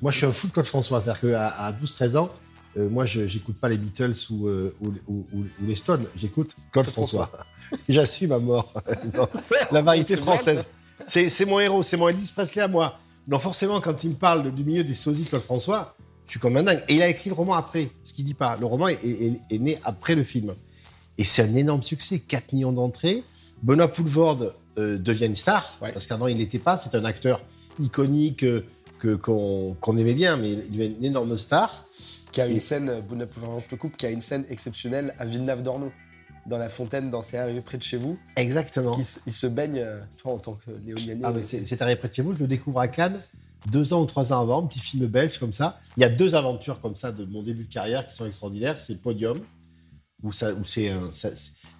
Moi, 0.00 0.10
je 0.10 0.18
suis 0.18 0.26
un 0.26 0.30
fou 0.30 0.46
de 0.46 0.52
Claude 0.52 0.66
François, 0.66 1.00
c'est-à-dire 1.00 1.32
qu'à 1.32 1.48
à 1.48 1.72
12-13 1.72 2.16
ans, 2.16 2.30
euh, 2.76 2.88
moi, 2.88 3.06
je 3.06 3.20
n'écoute 3.22 3.56
pas 3.56 3.68
les 3.68 3.76
Beatles 3.78 4.14
ou, 4.30 4.48
euh, 4.48 4.74
ou, 4.80 4.88
ou- 5.08 5.26
ou- 5.32 5.38
ou 5.42 5.66
les 5.66 5.76
Stones, 5.76 6.06
j'écoute 6.16 6.54
Claude 6.72 6.86
François. 6.86 7.30
J'assume 7.88 8.32
à 8.32 8.38
mort. 8.38 8.72
La 9.72 9.82
variété 9.82 10.16
française. 10.16 10.68
C'est 11.06 11.28
c'est 11.30 11.44
mon 11.46 11.58
héros, 11.60 11.82
c'est 11.82 11.96
mon 11.96 12.08
Elvis 12.08 12.30
Presley 12.34 12.62
à 12.62 12.68
moi. 12.68 12.96
Donc 13.26 13.40
forcément, 13.40 13.80
quand 13.80 14.04
il 14.04 14.10
me 14.10 14.14
parle 14.16 14.54
du 14.54 14.64
milieu 14.64 14.84
des 14.84 14.94
sosies 14.94 15.24
de 15.24 15.28
Claude 15.28 15.42
François, 15.42 15.94
je 16.26 16.32
suis 16.32 16.40
comme 16.40 16.56
un 16.56 16.62
dingue. 16.62 16.82
Et 16.88 16.94
il 16.96 17.02
a 17.02 17.08
écrit 17.08 17.30
le 17.30 17.34
roman 17.34 17.54
après, 17.54 17.90
ce 18.04 18.12
qu'il 18.12 18.24
dit 18.24 18.34
pas. 18.34 18.56
Le 18.58 18.66
roman 18.66 18.88
est, 18.88 18.98
est- 19.04 19.40
est 19.50 19.58
né 19.58 19.78
après 19.84 20.14
le 20.14 20.22
film. 20.22 20.52
Et 21.18 21.24
c'est 21.24 21.42
un 21.42 21.54
énorme 21.54 21.82
succès, 21.82 22.18
4 22.18 22.52
millions 22.52 22.72
d'entrées. 22.72 23.22
Benoît 23.62 23.88
Poulvorde 23.88 24.54
euh, 24.78 24.98
devient 24.98 25.26
une 25.26 25.36
star, 25.36 25.76
Ouais. 25.80 25.92
parce 25.92 26.06
qu'avant 26.06 26.26
il 26.26 26.36
n'était 26.36 26.58
pas, 26.58 26.76
c'est 26.76 26.94
un 26.96 27.04
acteur 27.04 27.40
iconique 27.80 28.42
euh, 28.44 28.64
qu'on 29.16 29.96
aimait 29.96 30.14
bien, 30.14 30.36
mais 30.36 30.52
il 30.52 30.70
devient 30.70 30.94
une 30.98 31.04
énorme 31.04 31.36
star. 31.38 31.84
Qui 32.32 32.40
a 32.40 32.46
une 32.46 32.56
Et- 32.56 32.60
scène, 32.60 32.88
euh, 32.88 33.00
Pardon, 33.40 33.58
je 33.60 33.68
te 33.68 33.74
coupe, 33.74 33.96
qui 33.96 34.06
a 34.06 34.10
une 34.10 34.20
scène 34.20 34.44
exceptionnelle 34.50 35.14
à 35.18 35.24
Villeneuve-d'Ornon, 35.24 35.90
dans 36.46 36.58
la 36.58 36.68
fontaine, 36.68 37.10
dans 37.10 37.22
C'est 37.22 37.38
arrivé 37.38 37.60
près 37.60 37.78
de 37.78 37.82
chez 37.82 37.96
vous. 37.96 38.18
Exactement. 38.36 38.98
il 39.26 39.32
se 39.32 39.46
baigne, 39.46 39.78
euh, 39.78 40.00
toi, 40.18 40.32
en 40.34 40.38
tant 40.38 40.54
que 40.54 40.70
léonianais. 40.84 41.20
Ah, 41.24 41.32
mais 41.32 41.42
c'est 41.42 41.64
c'est 41.66 41.80
arrivé 41.82 41.96
près 41.98 42.08
de 42.08 42.14
chez 42.14 42.22
vous, 42.22 42.34
je 42.34 42.38
le 42.40 42.46
découvre 42.46 42.80
à 42.80 42.88
Cannes, 42.88 43.20
deux 43.70 43.94
ans 43.94 44.02
ou 44.02 44.06
trois 44.06 44.32
ans 44.32 44.40
avant, 44.42 44.62
un 44.62 44.66
petit 44.66 44.80
film 44.80 45.06
belge 45.06 45.38
comme 45.38 45.52
ça. 45.54 45.78
Il 45.96 46.00
y 46.00 46.04
a 46.04 46.10
deux 46.10 46.34
aventures 46.34 46.80
comme 46.80 46.96
ça 46.96 47.12
de 47.12 47.24
mon 47.24 47.42
début 47.42 47.64
de 47.64 47.72
carrière 47.72 48.06
qui 48.06 48.14
sont 48.14 48.26
extraordinaires. 48.26 48.78
C'est 48.80 49.00
Podium, 49.00 49.40
où, 50.22 50.32
ça, 50.32 50.52
où 50.52 50.64
c'est 50.64 50.90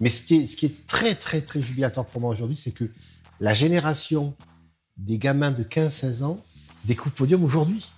mais 0.00 0.08
ce 0.08 0.22
qui, 0.22 0.37
est, 0.37 0.46
ce 0.46 0.56
qui 0.56 0.66
est 0.66 0.87
très, 0.87 1.14
très, 1.14 1.40
très 1.42 1.60
jubilatoire 1.60 2.06
pour 2.06 2.20
moi 2.20 2.30
aujourd'hui, 2.30 2.56
c'est 2.56 2.72
que 2.72 2.84
la 3.40 3.52
génération 3.54 4.34
des 4.96 5.18
gamins 5.18 5.50
de 5.50 5.62
15-16 5.62 6.22
ans 6.22 6.38
découvre 6.86 7.14
Podium 7.14 7.42
aujourd'hui. 7.44 7.92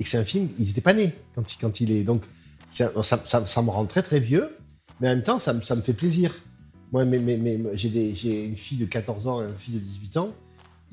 Et 0.00 0.04
que 0.04 0.10
c'est 0.10 0.18
un 0.18 0.24
film, 0.24 0.48
ils 0.58 0.66
n'étaient 0.66 0.80
pas 0.80 0.94
nés 0.94 1.12
quand 1.34 1.52
il, 1.54 1.58
quand 1.58 1.80
il 1.80 1.90
est. 1.90 2.04
Donc, 2.04 2.22
ça, 2.68 2.90
ça- 3.02 3.46
ça 3.46 3.62
me 3.62 3.70
rend 3.70 3.86
très, 3.86 4.02
très 4.02 4.20
vieux, 4.20 4.48
mais 5.00 5.08
en 5.08 5.14
même 5.16 5.22
temps, 5.24 5.38
ça, 5.38 5.52
me- 5.54 5.62
ça 5.62 5.74
me 5.74 5.82
fait 5.82 5.92
plaisir. 5.92 6.34
Moi, 6.92 7.04
mais, 7.04 7.18
mais, 7.18 7.36
mais 7.36 7.58
j'ai 7.74 8.44
une 8.46 8.56
fille 8.56 8.78
de 8.78 8.86
14 8.86 9.26
ans 9.26 9.42
et 9.42 9.48
une 9.48 9.56
fille 9.56 9.74
de 9.74 9.80
18 9.80 10.16
ans. 10.18 10.32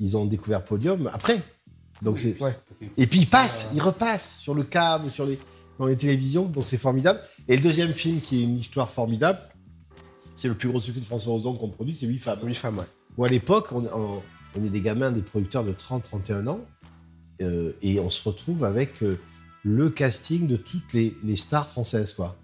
Ils 0.00 0.16
ont 0.16 0.24
découvert 0.26 0.62
Podium 0.64 1.08
après. 1.12 1.40
Donc 2.02 2.20
Ouais. 2.40 2.54
et 2.98 3.06
puis 3.06 3.20
ils 3.20 3.26
passent, 3.26 3.70
ils 3.74 3.80
repassent 3.80 4.36
sur 4.38 4.54
le 4.54 4.64
câble, 4.64 5.10
sur 5.10 5.24
les 5.24 5.38
dans 5.78 5.86
les 5.86 5.96
télévisions. 5.96 6.44
Donc 6.44 6.66
c'est 6.66 6.76
formidable. 6.76 7.18
Et 7.48 7.56
le 7.56 7.62
deuxième 7.62 7.92
film 7.94 8.20
qui 8.20 8.40
est 8.40 8.42
une 8.42 8.58
histoire 8.58 8.90
formidable, 8.90 9.38
c'est 10.34 10.48
le 10.48 10.54
plus 10.54 10.68
gros 10.68 10.80
succès 10.80 11.00
de 11.00 11.04
François 11.06 11.32
Ozon 11.34 11.54
qu'on 11.54 11.70
produit, 11.70 11.96
c'est 11.98 12.06
8 12.06 12.18
femmes. 12.18 12.40
Oui, 12.42 12.52
femme, 12.54 12.78
ouais. 12.78 12.84
Où 13.16 13.24
à 13.24 13.28
l'époque, 13.30 13.68
on, 13.72 13.84
on- 13.86 14.22
on 14.58 14.64
est 14.64 14.68
des 14.70 14.80
gamins, 14.82 15.10
des 15.10 15.22
producteurs 15.22 15.64
de 15.64 15.72
30-31 15.72 16.46
ans, 16.48 16.60
euh, 17.42 17.72
et 17.82 18.00
on 18.00 18.10
se 18.10 18.26
retrouve 18.28 18.64
avec 18.64 19.02
euh, 19.02 19.18
le 19.62 19.90
casting 19.90 20.46
de 20.46 20.56
toutes 20.56 20.92
les, 20.92 21.16
les 21.24 21.36
stars 21.36 21.68
françaises, 21.68 22.12
quoi. 22.12 22.36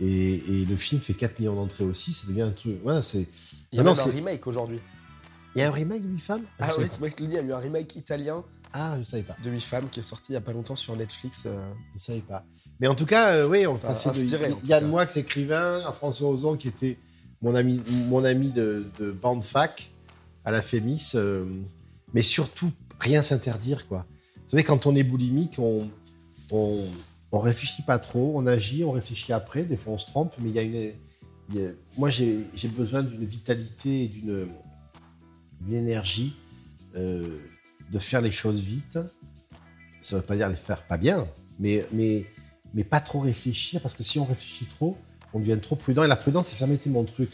Et, 0.00 0.34
et 0.62 0.64
le 0.64 0.76
film 0.76 1.00
fait 1.00 1.14
4 1.14 1.38
millions 1.38 1.54
d'entrées 1.54 1.84
aussi, 1.84 2.14
ça 2.14 2.26
devient 2.26 2.42
un 2.42 2.50
truc. 2.50 2.78
Voilà, 2.82 3.00
c'est. 3.02 3.26
Il 3.72 3.76
y 3.76 3.80
a 3.80 3.82
non, 3.84 3.94
même 3.94 4.00
un 4.08 4.10
remake 4.10 4.46
aujourd'hui. 4.46 4.80
Il 5.54 5.60
y 5.60 5.62
a 5.62 5.68
un 5.68 5.72
remake 5.72 6.02
de 6.02 6.08
8 6.08 6.18
femmes 6.18 6.42
Ah 6.58 6.68
oui, 6.78 6.84
c'est 6.90 7.00
le 7.00 7.08
dis, 7.10 7.24
il 7.24 7.32
y 7.32 7.38
a 7.38 7.42
eu 7.42 7.52
un 7.52 7.58
remake 7.58 7.94
italien 7.94 8.42
Ah, 8.72 8.96
je 8.98 9.04
savais 9.04 9.22
pas. 9.22 9.36
de 9.42 9.50
8 9.50 9.60
femmes 9.60 9.88
qui 9.88 10.00
est 10.00 10.04
sorti 10.04 10.32
il 10.32 10.34
y 10.34 10.36
a 10.36 10.40
pas 10.40 10.52
longtemps 10.52 10.74
sur 10.74 10.96
Netflix. 10.96 11.44
euh. 11.46 11.56
Je 11.96 12.02
savais 12.02 12.18
pas. 12.20 12.44
Mais 12.80 12.88
en 12.88 12.96
tout 12.96 13.06
cas, 13.06 13.34
euh, 13.34 13.48
oui, 13.48 13.66
on 13.68 13.74
Enfin, 13.76 13.92
de 13.92 14.08
inspiré, 14.08 14.50
tout 14.50 14.58
Yann. 14.66 14.84
Moix, 14.88 15.06
écrivain, 15.16 15.80
à 15.86 15.92
François 15.92 16.28
Ozon, 16.28 16.56
qui 16.56 16.66
était 16.66 16.98
mon 17.40 17.54
ami, 17.54 17.80
mon 18.08 18.24
ami 18.24 18.50
de, 18.50 18.86
de 18.98 19.12
bande 19.12 19.44
fac 19.44 19.90
à 20.44 20.50
la 20.50 20.60
Fémis. 20.60 21.12
euh, 21.14 21.44
mais 22.14 22.22
surtout, 22.22 22.72
rien 22.98 23.22
s'interdire, 23.22 23.86
quoi. 23.86 24.06
Savez, 24.54 24.62
quand 24.62 24.86
on 24.86 24.94
est 24.94 25.02
boulimique, 25.02 25.58
on, 25.58 25.90
on, 26.52 26.86
réfléchit 27.32 27.82
pas 27.82 27.98
trop, 27.98 28.34
on 28.36 28.46
agit, 28.46 28.84
on 28.84 28.92
réfléchit 28.92 29.32
après. 29.32 29.64
Des 29.64 29.76
fois, 29.76 29.94
on 29.94 29.98
se 29.98 30.06
trompe, 30.06 30.32
mais 30.38 30.48
il 30.50 30.54
y 30.54 30.58
a 30.60 30.62
une. 30.62 31.74
moi, 31.98 32.08
j'ai 32.08 32.68
besoin 32.68 33.02
d'une 33.02 33.24
vitalité 33.24 34.04
et 34.04 34.06
d'une 34.06 34.46
une 35.66 35.74
énergie 35.74 36.36
euh, 36.94 37.36
de 37.90 37.98
faire 37.98 38.20
les 38.20 38.30
choses 38.30 38.60
vite. 38.60 39.00
Ça 40.02 40.14
ne 40.14 40.20
veut 40.20 40.26
pas 40.26 40.36
dire 40.36 40.48
les 40.48 40.54
faire 40.54 40.86
pas 40.86 40.98
bien, 40.98 41.26
mais, 41.58 41.84
mais, 41.90 42.24
mais 42.74 42.84
pas 42.84 43.00
trop 43.00 43.18
réfléchir, 43.18 43.80
parce 43.80 43.96
que 43.96 44.04
si 44.04 44.20
on 44.20 44.24
réfléchit 44.24 44.66
trop, 44.66 44.96
on 45.32 45.40
devient 45.40 45.58
trop 45.60 45.74
prudent. 45.74 46.04
Et 46.04 46.06
la 46.06 46.14
prudence, 46.14 46.50
c'est 46.50 46.58
jamais 46.58 46.76
été 46.76 46.90
mon 46.90 47.02
truc. 47.02 47.28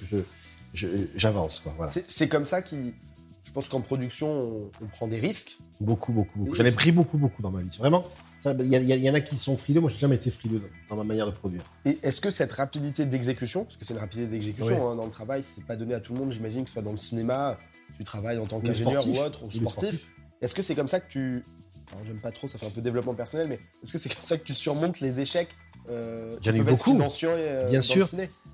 Je, 0.72 0.86
j'avance. 1.16 1.62
Voilà. 1.76 1.92
C'est 2.06 2.30
comme 2.30 2.46
ça 2.46 2.62
qui. 2.62 2.94
Je 3.44 3.52
pense 3.52 3.68
qu'en 3.68 3.80
production, 3.80 4.70
on, 4.80 4.86
prend 4.86 5.08
des 5.08 5.18
risques. 5.18 5.58
Beaucoup, 5.80 6.12
beaucoup, 6.12 6.38
beaucoup. 6.38 6.54
J'en 6.54 6.64
ai 6.64 6.72
pris 6.72 6.92
beaucoup, 6.92 7.18
beaucoup 7.18 7.42
dans 7.42 7.50
ma 7.50 7.62
vie. 7.62 7.68
Vraiment, 7.78 8.04
il 8.44 8.72
y, 8.72 9.10
en 9.10 9.14
a 9.14 9.20
qui 9.20 9.36
sont 9.36 9.56
frileux. 9.56 9.80
Moi, 9.80 9.90
je 9.90 9.94
n'ai 9.94 10.00
jamais 10.00 10.16
été 10.16 10.30
frileux 10.30 10.62
dans, 10.88 10.96
ma 10.96 11.04
manière 11.04 11.26
de 11.26 11.32
produire. 11.32 11.62
Et 11.84 11.98
est-ce 12.02 12.20
que 12.20 12.30
cette 12.30 12.52
rapidité 12.52 13.04
d'exécution, 13.04 13.64
parce 13.64 13.76
que 13.76 13.84
c'est 13.84 13.94
une 13.94 14.00
rapidité 14.00 14.30
d'exécution 14.30 14.90
hein, 14.90 14.96
dans 14.96 15.04
le 15.04 15.10
travail, 15.10 15.42
c'est 15.42 15.64
pas 15.64 15.76
donné 15.76 15.94
à 15.94 16.00
tout 16.00 16.12
le 16.12 16.20
monde, 16.20 16.32
j'imagine, 16.32 16.64
que 16.64 16.70
ce 16.70 16.74
soit 16.74 16.82
dans 16.82 16.92
le 16.92 16.96
cinéma, 16.96 17.58
tu 17.96 18.04
travailles 18.04 18.38
en 18.38 18.46
tant 18.46 18.60
qu'ingénieur 18.60 19.06
ou 19.06 19.18
autre, 19.18 19.44
ou 19.44 19.50
sportif. 19.50 20.08
Est-ce 20.40 20.54
que 20.54 20.62
c'est 20.62 20.74
comme 20.74 20.88
ça 20.88 21.00
que 21.00 21.10
tu. 21.10 21.44
Alors, 21.92 22.04
j'aime 22.06 22.20
pas 22.20 22.30
trop, 22.30 22.46
ça 22.46 22.56
fait 22.56 22.66
un 22.66 22.70
peu 22.70 22.80
développement 22.80 23.14
personnel, 23.14 23.48
mais 23.48 23.58
est-ce 23.82 23.92
que 23.92 23.98
c'est 23.98 24.14
comme 24.14 24.22
ça 24.22 24.38
que 24.38 24.44
tu 24.44 24.54
surmontes 24.54 25.00
les 25.00 25.20
échecs 25.20 25.50
euh, 25.88 26.38
J'en 26.40 26.54
ai 26.54 26.58
eu 26.58 26.62
beaucoup. 26.62 26.98
Euh, 26.98 27.66
Bien 27.66 27.80
sûr. 27.80 28.06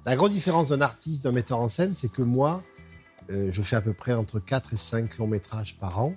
La 0.04 0.16
grande 0.16 0.32
différence 0.32 0.70
d'un 0.70 0.80
artiste, 0.80 1.22
d'un 1.22 1.32
metteur 1.32 1.58
en 1.58 1.68
scène, 1.68 1.94
c'est 1.94 2.10
que 2.10 2.22
moi, 2.22 2.62
euh, 3.30 3.50
je 3.52 3.62
fais 3.62 3.76
à 3.76 3.80
peu 3.80 3.92
près 3.92 4.12
entre 4.12 4.38
4 4.38 4.74
et 4.74 4.76
5 4.76 5.18
longs 5.18 5.26
métrages 5.26 5.76
par 5.78 5.98
an. 5.98 6.14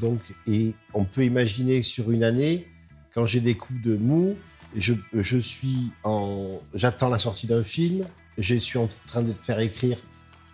Donc, 0.00 0.20
et 0.46 0.74
on 0.92 1.04
peut 1.04 1.24
imaginer 1.24 1.82
sur 1.82 2.10
une 2.10 2.24
année, 2.24 2.68
quand 3.12 3.26
j'ai 3.26 3.40
des 3.40 3.54
coups 3.54 3.80
de 3.82 3.96
mou, 3.96 4.36
je, 4.76 4.94
je 5.12 5.38
suis 5.38 5.92
en, 6.02 6.60
j'attends 6.74 7.08
la 7.08 7.18
sortie 7.18 7.46
d'un 7.46 7.62
film, 7.62 8.04
je 8.38 8.56
suis 8.56 8.78
en 8.78 8.88
train 9.06 9.22
de 9.22 9.32
faire 9.32 9.60
écrire 9.60 9.98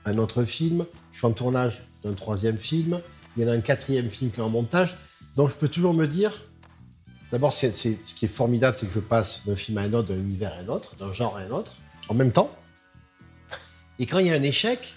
un 0.05 0.19
autre 0.19 0.45
film, 0.45 0.85
je 1.13 1.19
suis 1.19 1.27
en 1.27 1.33
tournage 1.33 1.81
d'un 2.05 2.13
troisième 2.13 2.57
film, 2.57 3.01
il 3.37 3.43
y 3.43 3.47
en 3.47 3.49
a 3.49 3.55
un 3.55 3.61
quatrième 3.61 4.11
film 4.11 4.31
qui 4.31 4.41
est 4.41 4.43
en 4.43 4.51
montage. 4.51 4.97
Donc 5.37 5.49
je 5.49 5.55
peux 5.55 5.69
toujours 5.69 5.95
me 5.95 6.07
dire, 6.07 6.33
d'abord, 7.33 7.53
ce 7.53 7.67
qui 7.67 8.25
est 8.25 8.29
formidable, 8.29 8.77
c'est 8.79 8.87
que 8.87 8.93
je 8.93 9.01
passe 9.01 9.47
d'un 9.47 9.57
film 9.57 9.79
à 9.79 9.83
un 9.83 9.93
autre, 9.93 10.09
d'un 10.09 10.19
univers 10.19 10.53
à 10.53 10.59
un 10.59 10.69
autre, 10.69 10.97
d'un 10.97 11.13
genre 11.13 11.37
à 11.37 11.41
un 11.41 11.51
autre, 11.51 11.77
en 12.09 12.15
même 12.15 12.33
temps. 12.33 12.51
Et 13.99 14.07
quand 14.07 14.19
il 14.19 14.27
y 14.27 14.31
a 14.31 14.35
un 14.35 14.43
échec, 14.43 14.95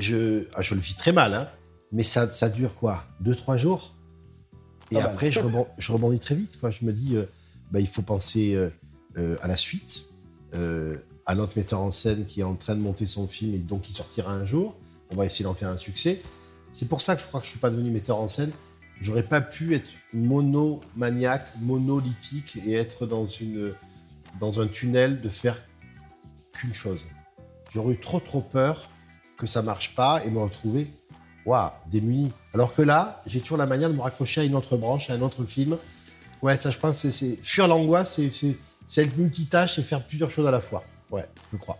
je, 0.00 0.44
ah, 0.54 0.62
je 0.62 0.74
le 0.74 0.80
vis 0.80 0.94
très 0.94 1.12
mal, 1.12 1.34
hein, 1.34 1.48
mais 1.92 2.02
ça, 2.02 2.30
ça 2.30 2.48
dure 2.48 2.74
quoi? 2.74 3.04
Deux, 3.20 3.34
trois 3.34 3.56
jours? 3.56 3.94
Et 4.90 4.96
ah 4.96 5.00
bah. 5.00 5.10
après, 5.10 5.32
je, 5.32 5.40
rebondis, 5.40 6.18
très 6.18 6.34
vite. 6.34 6.58
Quoi. 6.60 6.70
Je 6.70 6.84
me 6.84 6.92
dis, 6.92 7.16
euh, 7.16 7.24
bah, 7.70 7.80
il 7.80 7.88
faut 7.88 8.02
penser 8.02 8.54
euh, 8.54 8.68
euh, 9.16 9.36
à 9.42 9.48
la 9.48 9.56
suite, 9.56 10.06
à 11.26 11.34
notre 11.34 11.58
metteur 11.58 11.80
en 11.80 11.90
scène 11.90 12.24
qui 12.24 12.40
est 12.40 12.44
en 12.44 12.54
train 12.54 12.74
de 12.74 12.80
monter 12.80 13.06
son 13.06 13.28
film 13.28 13.54
et 13.54 13.58
donc 13.58 13.82
qui 13.82 13.92
sortira 13.92 14.32
un 14.32 14.46
jour. 14.46 14.74
On 15.10 15.16
va 15.16 15.26
essayer 15.26 15.44
d'en 15.44 15.52
faire 15.52 15.68
un 15.68 15.76
succès. 15.76 16.22
C'est 16.72 16.88
pour 16.88 17.02
ça 17.02 17.14
que 17.14 17.20
je 17.20 17.26
crois 17.26 17.40
que 17.40 17.46
je 17.46 17.50
ne 17.50 17.52
suis 17.52 17.60
pas 17.60 17.68
devenu 17.68 17.90
metteur 17.90 18.16
en 18.16 18.28
scène. 18.28 18.52
J'aurais 19.02 19.22
pas 19.22 19.42
pu 19.42 19.74
être 19.74 19.90
monomaniaque, 20.14 21.46
monolithique 21.60 22.56
et 22.64 22.72
être 22.72 23.06
dans, 23.06 23.26
une, 23.26 23.74
dans 24.40 24.60
un 24.62 24.66
tunnel 24.66 25.20
de 25.20 25.28
faire 25.28 25.60
qu'une 26.54 26.72
chose. 26.72 27.06
J'aurais 27.74 27.94
eu 27.94 28.00
trop 28.00 28.20
trop 28.20 28.40
peur 28.40 28.88
que 29.36 29.46
ça 29.46 29.62
marche 29.62 29.94
pas 29.94 30.24
et 30.24 30.30
me 30.30 30.38
retrouver 30.38 30.90
waouh, 31.46 31.70
démuni. 31.86 32.32
Alors 32.52 32.74
que 32.74 32.82
là, 32.82 33.22
j'ai 33.26 33.40
toujours 33.40 33.56
la 33.56 33.66
manière 33.66 33.88
de 33.88 33.94
me 33.94 34.02
raccrocher 34.02 34.42
à 34.42 34.44
une 34.44 34.54
autre 34.54 34.76
branche, 34.76 35.08
à 35.10 35.14
un 35.14 35.22
autre 35.22 35.44
film. 35.44 35.78
Ouais, 36.42 36.56
ça, 36.56 36.70
je 36.70 36.78
pense, 36.78 37.08
c'est 37.08 37.38
fuir 37.42 37.68
l'angoisse, 37.68 38.20
c'est 38.88 39.02
être 39.02 39.16
multitâche 39.16 39.78
et 39.78 39.82
faire 39.82 40.04
plusieurs 40.04 40.30
choses 40.30 40.46
à 40.46 40.50
la 40.50 40.60
fois. 40.60 40.82
Ouais, 41.10 41.26
je 41.52 41.56
crois. 41.56 41.78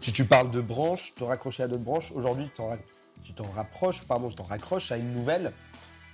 Tu, 0.00 0.12
tu 0.12 0.24
parles 0.24 0.50
de 0.50 0.60
branches, 0.60 1.14
te 1.14 1.22
raccrocher 1.22 1.62
à 1.62 1.68
d'autres 1.68 1.84
branches. 1.84 2.10
Aujourd'hui, 2.12 2.50
tu 3.22 3.32
t'en 3.32 3.44
rapproches, 3.54 4.02
pardon, 4.02 4.28
tu 4.30 4.34
t'en 4.34 4.44
raccroches 4.44 4.90
à 4.90 4.96
une 4.96 5.12
nouvelle. 5.12 5.52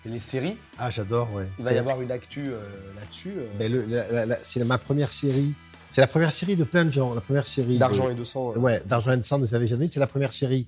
les 0.05 0.21
séries. 0.21 0.59
Ah, 0.79 0.91
j'adore, 0.91 1.33
ouais. 1.33 1.47
Il 1.59 1.65
va 1.65 1.73
y 1.73 1.79
avoir 1.79 2.03
une 2.03 2.11
actu 2.11 2.51
euh, 2.51 2.59
là-dessus. 2.97 3.33
Euh. 3.61 4.37
c'est 4.43 4.65
ma 4.65 4.79
première 4.79 5.13
série. 5.13 5.55
C'est 5.93 6.01
la 6.01 6.07
première 6.07 6.33
série 6.33 6.57
de 6.57 6.65
plein 6.65 6.87
de 6.87 6.91
gens. 6.91 7.13
La 7.15 7.21
première 7.21 7.47
série. 7.47 7.77
D'Argent 7.77 8.09
et 8.09 8.15
de 8.15 8.25
sang. 8.25 8.55
Ouais, 8.57 8.83
D'Argent 8.87 9.13
et 9.13 9.19
de 9.19 9.23
sang 9.23 9.39
de 9.39 9.45
Xavier 9.45 9.69
Janoli. 9.69 9.91
C'est 9.93 10.01
la 10.01 10.07
première 10.07 10.33
série 10.33 10.67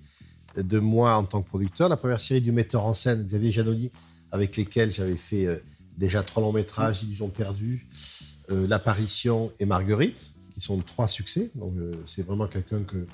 de 0.55 0.79
moi 0.79 1.17
en 1.17 1.25
tant 1.25 1.41
que 1.41 1.49
producteur. 1.49 1.89
La 1.89 1.97
première 1.97 2.21
série 2.21 2.43
du 2.43 2.53
metteur 2.53 2.85
en 2.85 2.93
scène 2.93 3.25
Xavier 3.25 3.51
Janoli, 3.51 3.91
avec 4.31 4.55
lesquels 4.57 4.93
j'avais 4.93 5.17
fait 5.17 5.47
euh, 5.47 5.57
déjà 5.97 6.23
trois 6.23 6.43
longs 6.43 6.53
métrages, 6.53 7.03
Illusion 7.03 7.29
perdue, 7.29 7.87
L'apparition 8.51 9.51
et 9.59 9.65
Marguerite, 9.65 10.29
qui 10.55 10.61
sont 10.61 10.77
trois 10.77 11.09
succès. 11.09 11.51
Donc 11.55 11.73
c'est 12.05 12.27
vraiment 12.27 12.47
quelqu'un 12.47 12.83
que, 12.83 13.07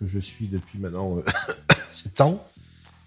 que 0.00 0.06
je 0.06 0.18
suis 0.18 0.46
depuis 0.46 0.78
maintenant 0.78 1.18
7 1.90 2.22
ans. 2.22 2.42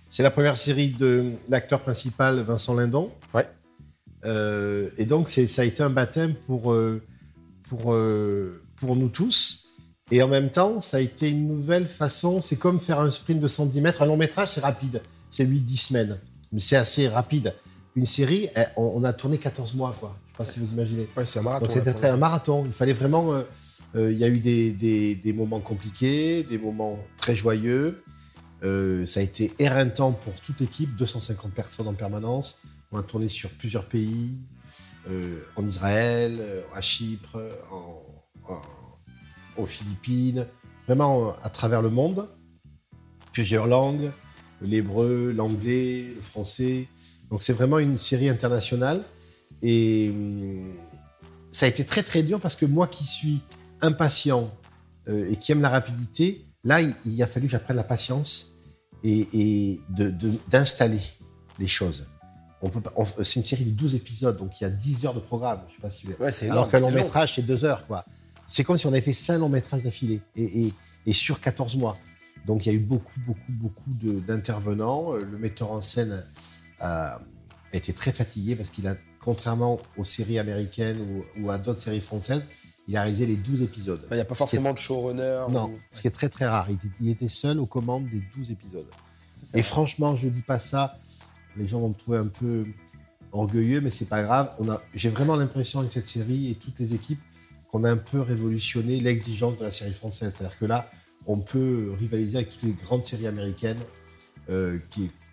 C'est 0.07 0.21
la 0.21 0.29
première 0.29 0.57
série 0.57 0.89
de 0.91 1.31
l'acteur 1.49 1.79
principal 1.79 2.41
Vincent 2.41 2.75
Lindon. 2.75 3.11
Ouais. 3.33 3.47
Euh, 4.25 4.89
et 4.99 5.05
donc, 5.05 5.29
ça 5.29 5.63
a 5.63 5.65
été 5.65 5.81
un 5.81 5.89
baptême 5.89 6.35
pour, 6.45 6.71
euh, 6.71 7.01
pour, 7.77 7.93
euh, 7.93 8.61
pour 8.75 8.95
nous 8.95 9.09
tous. 9.09 9.65
Et 10.11 10.21
en 10.21 10.27
même 10.27 10.51
temps, 10.51 10.81
ça 10.81 10.97
a 10.97 10.99
été 10.99 11.29
une 11.29 11.47
nouvelle 11.47 11.87
façon. 11.87 12.41
C'est 12.41 12.57
comme 12.57 12.79
faire 12.79 12.99
un 12.99 13.09
sprint 13.09 13.39
de 13.39 13.47
110 13.47 13.81
mètres. 13.81 14.01
Un 14.01 14.05
long 14.05 14.17
métrage, 14.17 14.49
c'est 14.53 14.61
rapide. 14.61 15.01
C'est 15.31 15.45
8-10 15.45 15.77
semaines. 15.77 16.19
Mais 16.51 16.59
c'est 16.59 16.75
assez 16.75 17.07
rapide. 17.07 17.53
Une 17.95 18.05
série, 18.05 18.49
eh, 18.55 18.63
on, 18.75 19.03
a 19.03 19.13
tourné 19.13 19.37
14 19.37 19.73
mois, 19.75 19.95
quoi. 19.99 20.15
Je 20.15 20.43
ne 20.43 20.47
sais 20.47 20.51
pas 20.51 20.53
si 20.53 20.59
vous 20.59 20.73
imaginez. 20.73 21.07
Ouais, 21.15 21.25
c'est 21.25 21.39
un 21.39 21.43
marathon. 21.43 21.65
Donc, 21.65 21.73
c'était 21.73 22.07
un 22.07 22.17
marathon. 22.17 22.63
Il 22.65 22.73
fallait 22.73 22.93
vraiment. 22.93 23.33
Il 23.95 24.17
y 24.17 24.23
a 24.23 24.27
eu 24.27 24.39
des, 24.39 24.71
des, 24.71 25.13
des, 25.13 25.33
moments 25.33 25.59
compliqués, 25.59 26.43
des 26.43 26.57
moments 26.57 26.97
très 27.17 27.35
joyeux. 27.35 28.03
Euh, 28.63 29.05
ça 29.05 29.19
a 29.19 29.23
été 29.23 29.51
éreintant 29.59 30.11
pour 30.11 30.33
toute 30.35 30.59
l'équipe, 30.59 30.95
250 30.95 31.51
personnes 31.51 31.87
en 31.87 31.93
permanence. 31.93 32.59
On 32.91 32.97
a 32.97 33.03
tourné 33.03 33.27
sur 33.27 33.49
plusieurs 33.49 33.85
pays, 33.85 34.31
euh, 34.31 34.52
en 35.55 35.67
Israël, 35.67 36.37
euh, 36.39 36.61
à 36.73 36.81
Chypre, 36.81 37.39
aux 39.57 39.65
Philippines, 39.65 40.45
vraiment 40.87 41.33
à 41.43 41.49
travers 41.49 41.81
le 41.81 41.89
monde. 41.89 42.27
Plusieurs 43.31 43.67
langues, 43.67 44.11
l'hébreu, 44.61 45.31
l'anglais, 45.35 46.13
le 46.15 46.21
français. 46.21 46.87
Donc 47.29 47.43
c'est 47.43 47.53
vraiment 47.53 47.79
une 47.79 47.99
série 47.99 48.29
internationale. 48.29 49.03
Et 49.61 50.09
hum, 50.09 50.71
ça 51.51 51.65
a 51.65 51.69
été 51.69 51.85
très 51.85 52.03
très 52.03 52.23
dur 52.23 52.39
parce 52.39 52.55
que 52.55 52.65
moi 52.65 52.87
qui 52.87 53.05
suis 53.05 53.39
impatient 53.81 54.49
et 55.07 55.35
qui 55.35 55.51
aime 55.51 55.61
la 55.61 55.69
rapidité, 55.69 56.45
là 56.63 56.79
il 56.81 57.21
a 57.21 57.27
fallu 57.27 57.47
que 57.47 57.51
j'apprenne 57.51 57.75
la 57.75 57.83
patience 57.83 58.53
et, 59.03 59.81
d'installer 60.47 60.99
les 61.59 61.67
choses. 61.67 62.07
C'est 63.23 63.35
une 63.35 63.43
série 63.43 63.65
de 63.65 63.71
12 63.71 63.95
épisodes, 63.95 64.37
donc 64.37 64.59
il 64.59 64.63
y 64.63 64.67
a 64.67 64.69
10 64.69 65.05
heures 65.05 65.13
de 65.13 65.19
programme. 65.19 65.61
Je 65.69 65.75
sais 65.75 65.81
pas 65.81 65.89
si 65.89 66.07
ouais, 66.07 66.51
Alors 66.51 66.69
qu'un 66.69 66.79
long 66.79 66.91
métrage, 66.91 67.35
c'est 67.35 67.41
2 67.41 67.65
heures. 67.65 67.85
Quoi. 67.87 68.05
C'est 68.45 68.63
comme 68.63 68.77
si 68.77 68.85
on 68.87 68.89
avait 68.91 69.01
fait 69.01 69.13
5 69.13 69.39
longs 69.39 69.49
métrages 69.49 69.83
d'affilée 69.83 70.21
et, 70.35 70.71
et, 71.05 71.13
sur 71.13 71.39
14 71.39 71.75
mois. 71.77 71.97
Donc 72.45 72.65
il 72.65 72.69
y 72.69 72.71
a 72.71 72.75
eu 72.75 72.81
beaucoup, 72.81 73.19
beaucoup, 73.25 73.51
beaucoup 73.51 73.91
d'intervenants. 74.27 75.13
Le 75.13 75.37
metteur 75.37 75.71
en 75.71 75.81
scène 75.81 76.23
a, 76.79 77.19
été 77.73 77.91
très 77.93 78.11
fatigué 78.11 78.55
parce 78.55 78.69
qu'il 78.69 78.87
a, 78.87 78.95
contrairement 79.19 79.79
aux 79.97 80.03
séries 80.03 80.37
américaines 80.37 80.99
ou, 81.01 81.43
ou 81.43 81.51
à 81.51 81.57
d'autres 81.57 81.81
séries 81.81 82.01
françaises, 82.01 82.47
il 82.87 82.97
a 82.97 83.01
réalisé 83.01 83.25
les 83.25 83.35
12 83.35 83.61
épisodes. 83.61 84.01
Il 84.11 84.15
n'y 84.15 84.21
a 84.21 84.25
pas 84.25 84.35
forcément 84.35 84.73
de 84.73 84.77
showrunner. 84.77 85.45
Non, 85.49 85.73
ce 85.89 86.01
qui 86.01 86.07
est 86.07 86.11
très 86.11 86.29
très 86.29 86.45
rare. 86.45 86.67
Il 86.99 87.09
était, 87.09 87.29
seul 87.29 87.59
aux 87.59 87.65
commandes 87.65 88.07
des 88.09 88.21
12 88.35 88.51
épisodes. 88.51 88.87
Et 89.53 89.63
franchement, 89.63 90.15
je 90.15 90.27
ne 90.27 90.31
dis 90.31 90.41
pas 90.41 90.59
ça. 90.59 90.97
Les 91.57 91.67
gens 91.67 91.79
vont 91.79 91.89
me 91.89 91.93
trouver 91.93 92.17
un 92.17 92.27
peu 92.27 92.65
orgueilleux, 93.31 93.81
mais 93.81 93.89
c'est 93.89 94.09
pas 94.09 94.23
grave. 94.23 94.51
J'ai 94.95 95.09
vraiment 95.09 95.35
l'impression 95.35 95.79
avec 95.79 95.91
cette 95.91 96.07
série 96.07 96.51
et 96.51 96.55
toutes 96.55 96.79
les 96.79 96.93
équipes 96.93 97.21
qu'on 97.71 97.83
a 97.83 97.91
un 97.91 97.97
peu 97.97 98.21
révolutionné 98.21 98.99
l'exigence 98.99 99.57
de 99.57 99.63
la 99.63 99.71
série 99.71 99.93
française. 99.93 100.35
C'est-à-dire 100.35 100.57
que 100.57 100.65
là, 100.65 100.89
on 101.25 101.37
peut 101.37 101.93
rivaliser 101.99 102.37
avec 102.37 102.51
toutes 102.51 102.63
les 102.63 102.75
grandes 102.83 103.05
séries 103.05 103.27
américaines 103.27 103.79
euh, 104.49 104.77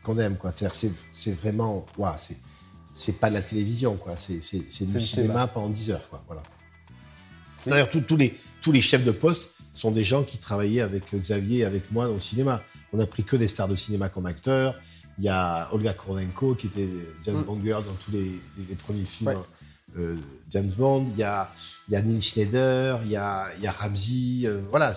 qu'on 0.02 0.18
aime. 0.18 0.36
C'est 0.50 1.32
vraiment. 1.32 1.86
c'est 2.94 3.18
pas 3.18 3.28
de 3.28 3.34
la 3.34 3.42
télévision, 3.42 3.96
quoi. 3.96 4.16
C'est 4.16 4.86
du 4.86 5.00
cinéma 5.00 5.46
pendant 5.46 5.68
10 5.68 5.90
heures. 5.90 6.08
Quoi. 6.08 6.22
Voilà. 6.26 6.42
D'ailleurs, 7.66 7.90
tous 7.90 8.16
les, 8.16 8.34
tous 8.62 8.72
les 8.72 8.80
chefs 8.80 9.04
de 9.04 9.12
poste 9.12 9.56
sont 9.74 9.90
des 9.90 10.04
gens 10.04 10.22
qui 10.22 10.38
travaillaient 10.38 10.80
avec 10.80 11.14
Xavier 11.14 11.58
et 11.58 11.64
avec 11.64 11.90
moi 11.92 12.08
au 12.08 12.20
cinéma. 12.20 12.62
On 12.92 12.96
n'a 12.96 13.06
pris 13.06 13.22
que 13.22 13.36
des 13.36 13.48
stars 13.48 13.68
de 13.68 13.76
cinéma 13.76 14.08
comme 14.08 14.26
acteurs. 14.26 14.80
Il 15.20 15.24
y 15.24 15.28
a 15.28 15.68
Olga 15.74 15.92
Koronenko 15.92 16.54
qui 16.54 16.68
était 16.68 16.88
James 17.26 17.42
mm. 17.42 17.44
Bond 17.44 17.60
girl 17.62 17.84
dans 17.84 17.92
tous 17.92 18.10
les, 18.10 18.40
premiers 18.76 19.04
films 19.04 19.36
euh, 19.98 20.16
James 20.48 20.72
Bond. 20.78 21.08
Il 21.12 21.18
y 21.18 21.22
a, 21.22 21.52
il 21.88 21.92
y 21.92 21.96
a 21.96 22.00
Neil 22.00 22.22
Schneider, 22.22 23.00
il 23.04 23.10
y 23.10 23.16
a, 23.16 23.48
il 23.58 23.62
y 23.62 23.66
a 23.66 23.70
Ramsey. 23.70 24.46
Euh, 24.46 24.62
voilà, 24.70 24.92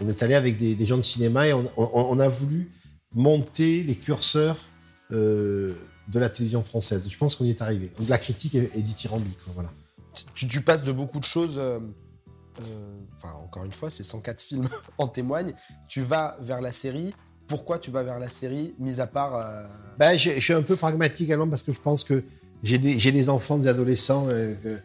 on, 0.00 0.08
est 0.08 0.22
allé 0.24 0.34
avec 0.34 0.58
des, 0.58 0.84
gens 0.84 0.96
de 0.96 1.02
cinéma 1.02 1.46
et 1.46 1.52
on, 1.52 2.18
a 2.18 2.28
voulu 2.28 2.72
monter 3.14 3.84
les 3.84 3.94
curseurs 3.94 4.56
euh, 5.12 5.74
de 6.08 6.18
la 6.18 6.28
télévision 6.28 6.64
française. 6.64 7.06
Je 7.08 7.16
pense 7.16 7.36
qu'on 7.36 7.44
y 7.44 7.50
est 7.50 7.62
arrivé. 7.62 7.92
Donc 8.00 8.08
la 8.08 8.18
critique 8.18 8.56
est, 8.56 8.76
est 8.76 8.82
dithyrambique. 8.82 9.38
Voilà 9.54 9.70
tu, 10.34 10.60
passes 10.60 10.82
de 10.82 10.90
beaucoup 10.90 11.20
de 11.20 11.24
choses. 11.24 11.60
Enfin, 13.16 13.32
encore 13.44 13.64
une 13.64 13.72
fois, 13.72 13.90
ces 13.90 14.02
104 14.02 14.42
films 14.42 14.68
en 14.98 15.06
témoignent. 15.06 15.54
Tu 15.88 16.02
vas 16.02 16.36
vers 16.40 16.60
la 16.60 16.72
série. 16.72 17.14
Pourquoi 17.50 17.80
tu 17.80 17.90
vas 17.90 18.04
vers 18.04 18.18
la 18.20 18.28
série, 18.28 18.74
mis 18.78 19.00
à 19.00 19.06
part. 19.08 19.34
euh, 19.34 19.64
Ben, 19.98 20.16
je, 20.16 20.38
suis 20.38 20.52
un 20.54 20.62
peu 20.62 20.76
pragmatique 20.76 21.26
également 21.28 21.48
parce 21.48 21.64
que 21.64 21.72
je 21.72 21.80
pense 21.80 22.04
que 22.04 22.22
j'ai 22.62 22.78
des, 22.78 23.28
enfants, 23.28 23.58
des 23.58 23.66
adolescents 23.66 24.28
euh, 24.28 24.54
euh, 24.64 24.76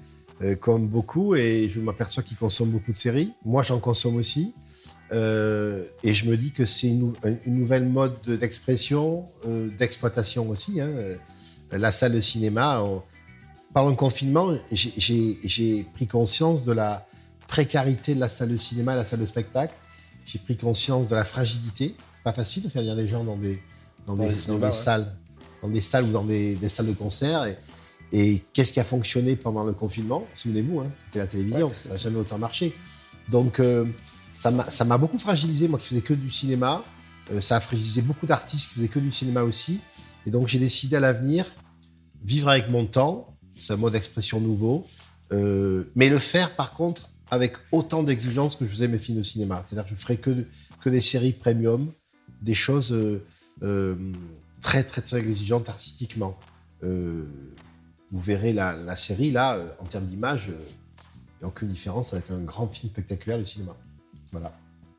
euh, 0.41 0.55
comme 0.55 0.88
beaucoup 0.88 1.36
et 1.36 1.69
je 1.74 1.79
m'aperçois 1.79 2.24
qu'ils 2.24 2.38
consomment 2.38 2.72
beaucoup 2.72 2.91
de 2.91 2.98
séries. 2.98 3.31
Moi, 3.45 3.62
j'en 3.63 3.79
consomme 3.79 4.15
aussi. 4.15 4.53
Euh, 5.12 5.84
et 6.03 6.13
je 6.13 6.27
me 6.27 6.36
dis 6.36 6.51
que 6.51 6.65
c'est 6.65 6.88
une, 6.88 7.13
une 7.45 7.55
nouvelle 7.60 7.86
mode 7.88 8.15
de- 8.25 8.36
d'expression, 8.36 9.25
d'exploitation 9.77 10.50
aussi. 10.50 10.81
hein. 10.81 10.89
La 11.72 11.91
salle 11.91 12.13
de 12.13 12.22
cinéma, 12.22 12.81
on- 12.81 13.03
pendant 13.74 13.89
le 13.91 13.95
confinement, 13.95 14.55
j'ai- 14.72 15.86
pris 15.93 16.07
conscience 16.07 16.63
de 16.65 16.72
la 16.72 17.05
précarité 17.48 18.15
de 18.15 18.19
la 18.19 18.29
salle 18.29 18.50
de 18.50 18.57
cinéma, 18.57 18.95
la 18.95 19.03
salle 19.03 19.19
de 19.19 19.25
spectacle. 19.27 19.74
J'ai 20.25 20.39
pris 20.39 20.57
conscience 20.57 21.10
de 21.10 21.15
la 21.15 21.24
fragilité. 21.25 21.93
Pas 22.25 22.34
facile 22.34 22.63
de 22.63 22.70
faire 22.70 22.82
venir 22.82 22.96
des 22.96 23.08
gens 23.08 23.24
dans 23.24 23.38
des, 23.38 23.62
dans 24.08 24.15
Dans 24.15 24.27
des, 24.27 24.36
dans 24.48 24.58
des 24.58 24.65
ouais. 24.65 24.72
salles, 24.72 25.08
dans 25.62 25.70
des 25.70 25.82
salles 25.82 26.05
ou 26.05 26.12
dans 26.12 26.24
des, 26.24 26.55
des 26.55 26.70
salles 26.70 26.88
de 26.88 26.94
concert. 26.94 27.46
Et, 27.46 27.58
et 28.12 28.41
qu'est-ce 28.51 28.74
qui 28.74 28.79
a 28.79 28.84
fonctionné 28.84 29.36
pendant 29.36 29.63
le 29.63 29.74
confinement? 29.74 30.25
Souvenez-vous, 30.34 30.79
hein, 30.79 30.88
c'était 31.05 31.20
la 31.20 31.27
télévision. 31.27 31.67
Ouais, 31.67 31.74
ça 31.74 31.89
n'a 31.89 31.96
jamais 31.98 32.17
autant 32.17 32.39
marché. 32.39 32.74
Donc, 33.29 33.60
euh, 33.60 33.86
ça 34.36 34.51
m'a 34.51 34.98
beaucoup 34.98 35.20
fragilisé, 35.20 35.67
moi 35.67 35.77
qui 35.77 35.88
faisais 35.89 36.01
que 36.01 36.15
du 36.15 36.32
cinéma. 36.32 36.84
Euh, 37.32 37.41
ça 37.41 37.58
a 37.58 37.60
fragilisé 37.60 38.01
beaucoup 38.01 38.25
d'artistes 38.25 38.70
qui 38.70 38.75
faisaient 38.75 38.88
que 38.88 39.00
du 39.00 39.12
cinéma 39.12 39.44
aussi. 39.44 39.79
Et 40.25 40.32
donc, 40.32 40.48
j'ai 40.48 40.60
décidé 40.60 40.96
à 40.96 41.00
l'avenir 41.00 41.46
vivre 42.24 42.50
avec 42.50 42.70
mon 42.70 42.88
temps. 42.88 43.27
C'est 43.58 43.74
un 43.74 43.77
mode 43.77 43.94
d'expression 43.94 44.41
nouveau. 44.41 44.88
Euh, 45.32 45.91
mais 45.96 46.10
le 46.10 46.17
faire, 46.20 46.55
par 46.55 46.74
contre, 46.74 47.10
avec 47.29 47.53
autant 47.72 48.01
d'exigences 48.01 48.55
que 48.55 48.65
je 48.65 48.72
faisais 48.72 48.88
mes 48.88 48.98
films 48.98 49.20
de 49.20 49.24
cinéma. 49.24 49.63
C'est-à-dire 49.63 49.88
que 49.88 49.96
je 49.96 50.01
ferai 50.01 50.17
que, 50.17 50.46
que 50.82 50.89
des 50.89 51.01
séries 51.01 51.34
premium, 51.34 51.91
des 52.46 52.54
choses 52.54 52.94
euh, 52.94 53.22
euh, 53.64 53.96
très, 54.62 54.84
très, 54.84 55.02
très 55.02 55.18
exigeantes 55.20 55.68
artistiquement. 55.68 56.38
Euh, 56.84 57.25
vous 58.12 58.20
verrez 58.20 58.54
la, 58.54 58.75
la 58.75 58.96
série, 58.96 59.32
là, 59.32 59.60
en 59.80 59.86
termes 59.86 60.06
d'image, 60.06 60.48
il 60.50 60.54
n'y 61.40 61.44
a 61.44 61.48
aucune 61.48 61.68
différence 61.68 62.14
avec 62.14 62.30
un 62.32 62.38
grand 62.40 62.68
film 62.68 62.92
spectaculaire 62.92 63.40
du 63.40 63.46
cinéma. 63.46 63.75
Voilà. 64.32 64.56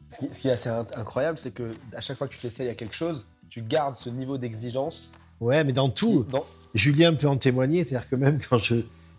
Ce 0.08 0.18
qui, 0.18 0.34
ce 0.34 0.40
qui 0.42 0.48
est 0.48 0.52
assez 0.52 0.68
in- 0.68 0.86
incroyable, 0.96 1.38
c'est 1.38 1.52
que 1.52 1.74
à 1.94 2.00
chaque 2.00 2.18
fois 2.18 2.28
que 2.28 2.34
tu 2.34 2.40
t'essayes 2.40 2.68
à 2.68 2.74
quelque 2.74 2.94
chose, 2.96 3.26
tu 3.48 3.62
gardes 3.62 3.96
ce 3.96 4.10
niveau 4.10 4.36
d'exigence. 4.38 5.12
Ouais, 5.40 5.62
mais 5.64 5.72
dans 5.72 5.88
tout, 5.88 6.26
dans- 6.30 6.44
Julien 6.74 7.14
peut 7.14 7.28
en 7.28 7.36
témoigner, 7.36 7.84
c'est-à-dire 7.84 8.08
que 8.08 8.16
même 8.16 8.38
quand 8.48 8.58
je. 8.58 8.76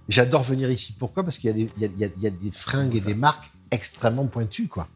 J'adore 0.10 0.44
venir 0.44 0.72
ici. 0.72 0.94
Pourquoi? 0.98 1.24
Parce 1.24 1.38
qu'il 1.38 1.50
y, 1.50 1.52
a 1.52 1.54
des- 1.54 1.70
il 1.78 1.84
y 1.84 2.06
y 2.06 2.24
y 2.24 2.28
a 2.28 2.30
des 2.30 2.52
fringues 2.52 2.96
et 2.96 3.02
des 3.02 3.14
marques 3.14 3.52
extrêmement 3.72 4.26
pointues, 4.26 4.68
quoi. 4.70 4.88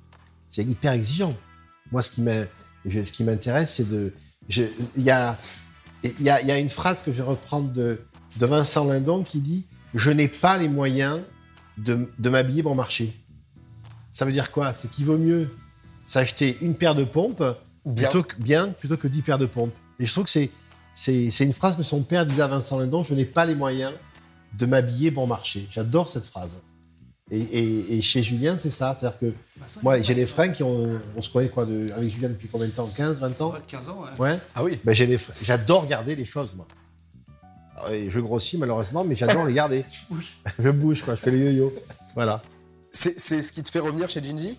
C'est 0.50 0.64
hyper 0.64 0.94
exigeant. 0.94 1.36
Moi, 1.92 2.02
ce 2.02 2.12
qui 2.12 2.22
m'a- 2.22 2.46
je- 2.86 3.04
ce 3.04 3.12
qui 3.12 3.24
m'intéresse, 3.24 3.76
c'est 3.76 3.90
de. 3.90 4.14
Il 4.50 5.04
y 5.04 5.10
a, 5.12 5.38
y, 6.04 6.30
a, 6.30 6.42
il 6.42 6.48
y 6.48 6.52
a 6.52 6.58
une 6.58 6.70
phrase 6.70 7.02
que 7.04 7.12
je 7.12 7.18
vais 7.18 7.24
reprendre 7.24 7.72
de, 7.72 8.00
de 8.38 8.46
Vincent 8.46 8.86
Lindon 8.86 9.24
qui 9.24 9.40
dit 9.40 9.64
Je 9.94 10.12
n'ai 10.12 10.28
pas 10.28 10.58
les 10.58 10.68
moyens 10.68 11.20
de, 11.78 12.10
de 12.20 12.30
m'habiller 12.30 12.64
bon 12.64 12.76
marché. 12.76 13.14
Ça 14.12 14.26
veut 14.26 14.32
dire 14.32 14.52
quoi? 14.52 14.74
C'est 14.74 14.90
qu'il 14.92 15.06
vaut 15.06 15.18
mieux 15.18 15.50
s'acheter 16.06 16.58
une 16.62 16.76
paire 16.76 16.96
de 16.96 17.04
pompes 17.06 17.44
Bien. 17.86 18.10
plutôt 18.10 18.24
que, 18.24 18.36
bien 18.36 18.68
plutôt 18.68 18.98
que 18.98 19.08
10 19.08 19.22
paires 19.22 19.38
de 19.40 19.46
pompes. 19.46 19.74
Et 20.00 20.06
je 20.06 20.12
trouve 20.12 20.26
que 20.26 20.30
c'est, 20.30 20.50
c'est, 20.94 21.32
c'est 21.32 21.46
une 21.46 21.54
phrase 21.54 21.78
que 21.78 21.84
son 21.84 22.02
père 22.04 22.26
disait 22.26 22.42
à 22.42 22.48
Vincent 22.48 22.78
Lindon 22.78 23.04
Je 23.04 23.14
n'ai 23.14 23.26
pas 23.26 23.46
les 23.46 23.56
moyens 23.56 23.94
de 24.58 24.66
m'habiller 24.66 25.12
bon 25.12 25.28
marché. 25.28 25.68
J'adore 25.72 26.10
cette 26.10 26.26
phrase. 26.26 26.58
Et, 27.34 27.40
et- 27.40 27.98
et 27.98 28.02
chez 28.02 28.22
Julien, 28.22 28.58
c'est 28.58 28.70
ça. 28.70 28.96
C'est-à-dire 29.00 29.18
que 29.20 29.34
moi, 29.82 30.00
j'ai 30.02 30.14
des 30.14 30.26
fringues 30.26 30.52
qui 30.54 30.64
ont. 30.64 31.00
On 31.16 31.22
se 31.22 31.30
connaît 31.30 31.48
quoi 31.48 31.66
de, 31.66 31.88
avec 31.96 32.10
Julien 32.10 32.28
depuis 32.30 32.50
combien 32.50 32.68
de 32.68 32.74
temps 32.74 32.88
15, 32.94 33.20
20 33.20 33.42
ans 33.42 33.54
15 33.68 33.90
ans, 33.90 34.02
ouais. 34.02 34.20
Ouais. 34.32 34.40
Ah 34.54 34.64
oui. 34.64 34.78
Ben, 34.84 34.94
j'ai 34.94 35.08
des 35.08 35.18
fr- 35.18 35.32
J'adore 35.42 35.88
garder 35.88 36.16
les 36.16 36.26
choses, 36.26 36.54
moi. 36.56 36.68
Et 37.92 38.12
je 38.12 38.20
grossis 38.20 38.58
malheureusement, 38.58 39.04
mais 39.06 39.16
j'adore 39.16 39.46
les 39.46 39.54
garder. 39.54 39.84
je 40.60 40.70
bouge, 40.70 41.04
quoi. 41.04 41.16
Je 41.16 41.22
fais 41.22 41.32
le 41.32 41.40
yo-yo. 41.40 41.74
Voilà. 42.16 42.42
C'est 42.92 43.18
ce 43.42 43.52
qui 43.52 43.64
te 43.64 43.72
fait 43.72 43.80
revenir 43.80 44.10
chez 44.10 44.22
Gingy? 44.22 44.58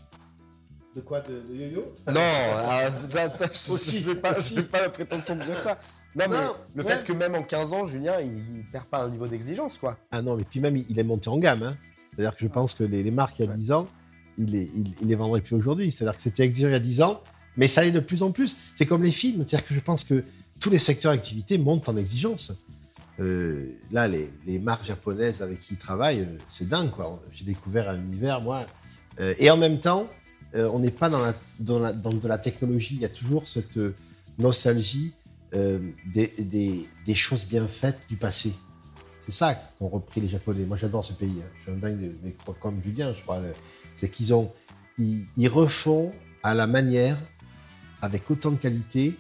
De 0.97 1.01
quoi 1.03 1.21
De, 1.21 1.43
yo-yo? 1.55 1.85
Non, 2.09 2.21
ah, 2.21 2.91
ça, 2.91 3.29
ça, 3.29 3.47
je- 3.47 3.73
Aussi, 3.73 4.01
j'ai 4.01 4.15
pas, 4.15 4.33
pas 4.71 4.81
la 4.83 4.89
prétention 4.91 5.37
de 5.37 5.43
dire 5.45 5.59
ça. 5.59 5.79
Non, 6.17 6.25
mais 6.29 6.37
Non, 6.37 6.55
le 6.75 6.83
ouais. 6.85 6.91
fait 6.97 7.05
que 7.05 7.13
même 7.13 7.35
en 7.35 7.43
15 7.43 7.73
ans, 7.75 7.85
Julien, 7.87 8.15
il, 8.21 8.33
il 8.59 8.65
perd 8.71 8.87
pas 8.87 9.03
un 9.05 9.09
niveau 9.09 9.27
d'exigence, 9.27 9.79
quoi. 9.79 9.97
Ah 10.11 10.21
non, 10.23 10.37
mais 10.37 10.45
puis 10.45 10.61
même, 10.61 10.77
il 10.77 10.85
il 10.91 10.99
est 10.99 11.03
monté 11.05 11.29
en 11.31 11.39
gamme. 11.39 11.63
hein. 11.63 11.77
C'est-à-dire 12.15 12.37
que 12.37 12.43
je 12.43 12.49
pense 12.49 12.75
que 12.75 12.85
les, 12.85 13.03
les 13.03 13.11
marques, 13.11 13.37
il 13.39 13.47
y 13.47 13.49
a 13.49 13.53
10 13.53 13.73
ans, 13.73 13.89
il 14.39 14.47
les, 14.47 14.71
les 15.03 15.15
vendrait 15.15 15.41
plus 15.41 15.57
aujourd'hui. 15.57 15.91
C'est-à-dire 15.91 16.17
que 16.17 16.23
c'était 16.23 16.45
exigeant 16.45 16.69
il 16.69 16.73
y 16.73 16.77
a 16.77 16.81
10 16.81 17.03
ans, 17.03 17.23
mais 17.57 17.67
ça 17.69 17.81
allait 17.83 17.91
de 17.91 18.01
plus 18.01 18.23
en 18.23 18.33
plus. 18.33 18.57
C'est 18.75 18.87
comme 18.87 19.03
les 19.03 19.11
films. 19.11 19.45
C'est-à-dire 19.47 19.67
que 19.67 19.75
je 19.75 19.81
pense 19.81 20.05
que 20.05 20.25
tous 20.61 20.71
les 20.71 20.79
secteurs 20.79 21.13
d'activité 21.13 21.59
montent 21.59 21.89
en 21.89 21.97
exigence. 21.97 22.53
Euh, 23.21 23.67
là, 23.91 24.09
les, 24.09 24.31
les 24.47 24.59
marques 24.59 24.85
japonaises 24.85 25.43
avec 25.43 25.61
qui 25.61 25.75
ils 25.75 25.79
travaillent, 25.79 26.21
euh, 26.21 26.39
c'est 26.49 26.69
dingue, 26.69 26.91
quoi. 26.91 27.23
J'ai 27.33 27.45
découvert 27.45 27.89
un 27.91 27.97
univers, 28.01 28.41
moi. 28.41 28.67
Euh, 29.21 29.35
et 29.39 29.51
en 29.51 29.57
même 29.57 29.79
temps, 29.81 30.09
on 30.55 30.81
n'est 30.81 30.91
pas 30.91 31.09
dans, 31.09 31.19
la, 31.25 31.35
dans, 31.61 31.79
la- 31.79 31.93
dans 31.95 32.13
de 32.13 32.29
la 32.29 32.37
technologie. 32.37 32.95
Il 32.97 33.01
y 33.01 33.07
a 33.07 33.09
toujours 33.09 33.49
cette 33.49 33.79
nostalgie 34.39 35.13
des, 35.53 36.33
des- 36.39 36.87
des 37.07 37.15
choses 37.15 37.47
bien 37.47 37.67
faites 37.67 37.99
du 38.09 38.17
passé. 38.17 38.53
C'est 39.25 39.33
ça 39.33 39.55
qu'ont 39.55 39.89
repris 39.89 40.21
les 40.21 40.29
Japonais. 40.29 40.65
Moi, 40.65 40.77
j'adore 40.77 41.05
ce 41.05 41.13
pays. 41.13 41.35
hein. 41.41 41.49
Je 41.59 41.63
suis 41.63 41.73
un 41.73 41.77
dingue, 41.77 42.01
de- 42.01 42.15
mais 42.23 42.35
comme 42.61 42.83
Julien, 42.83 43.13
je 43.13 43.23
crois. 43.23 43.37
euh, 43.39 43.53
C'est 43.95 44.09
qu'ils 44.11 44.33
ont, 44.35 44.53
ils, 44.99 45.25
ils 45.37 45.49
refont 45.49 46.13
à 46.43 46.55
la 46.55 46.67
manière, 46.67 47.17
avec 48.01 48.29
autant 48.31 48.51
de 48.51 48.57
qualité, 48.57 49.17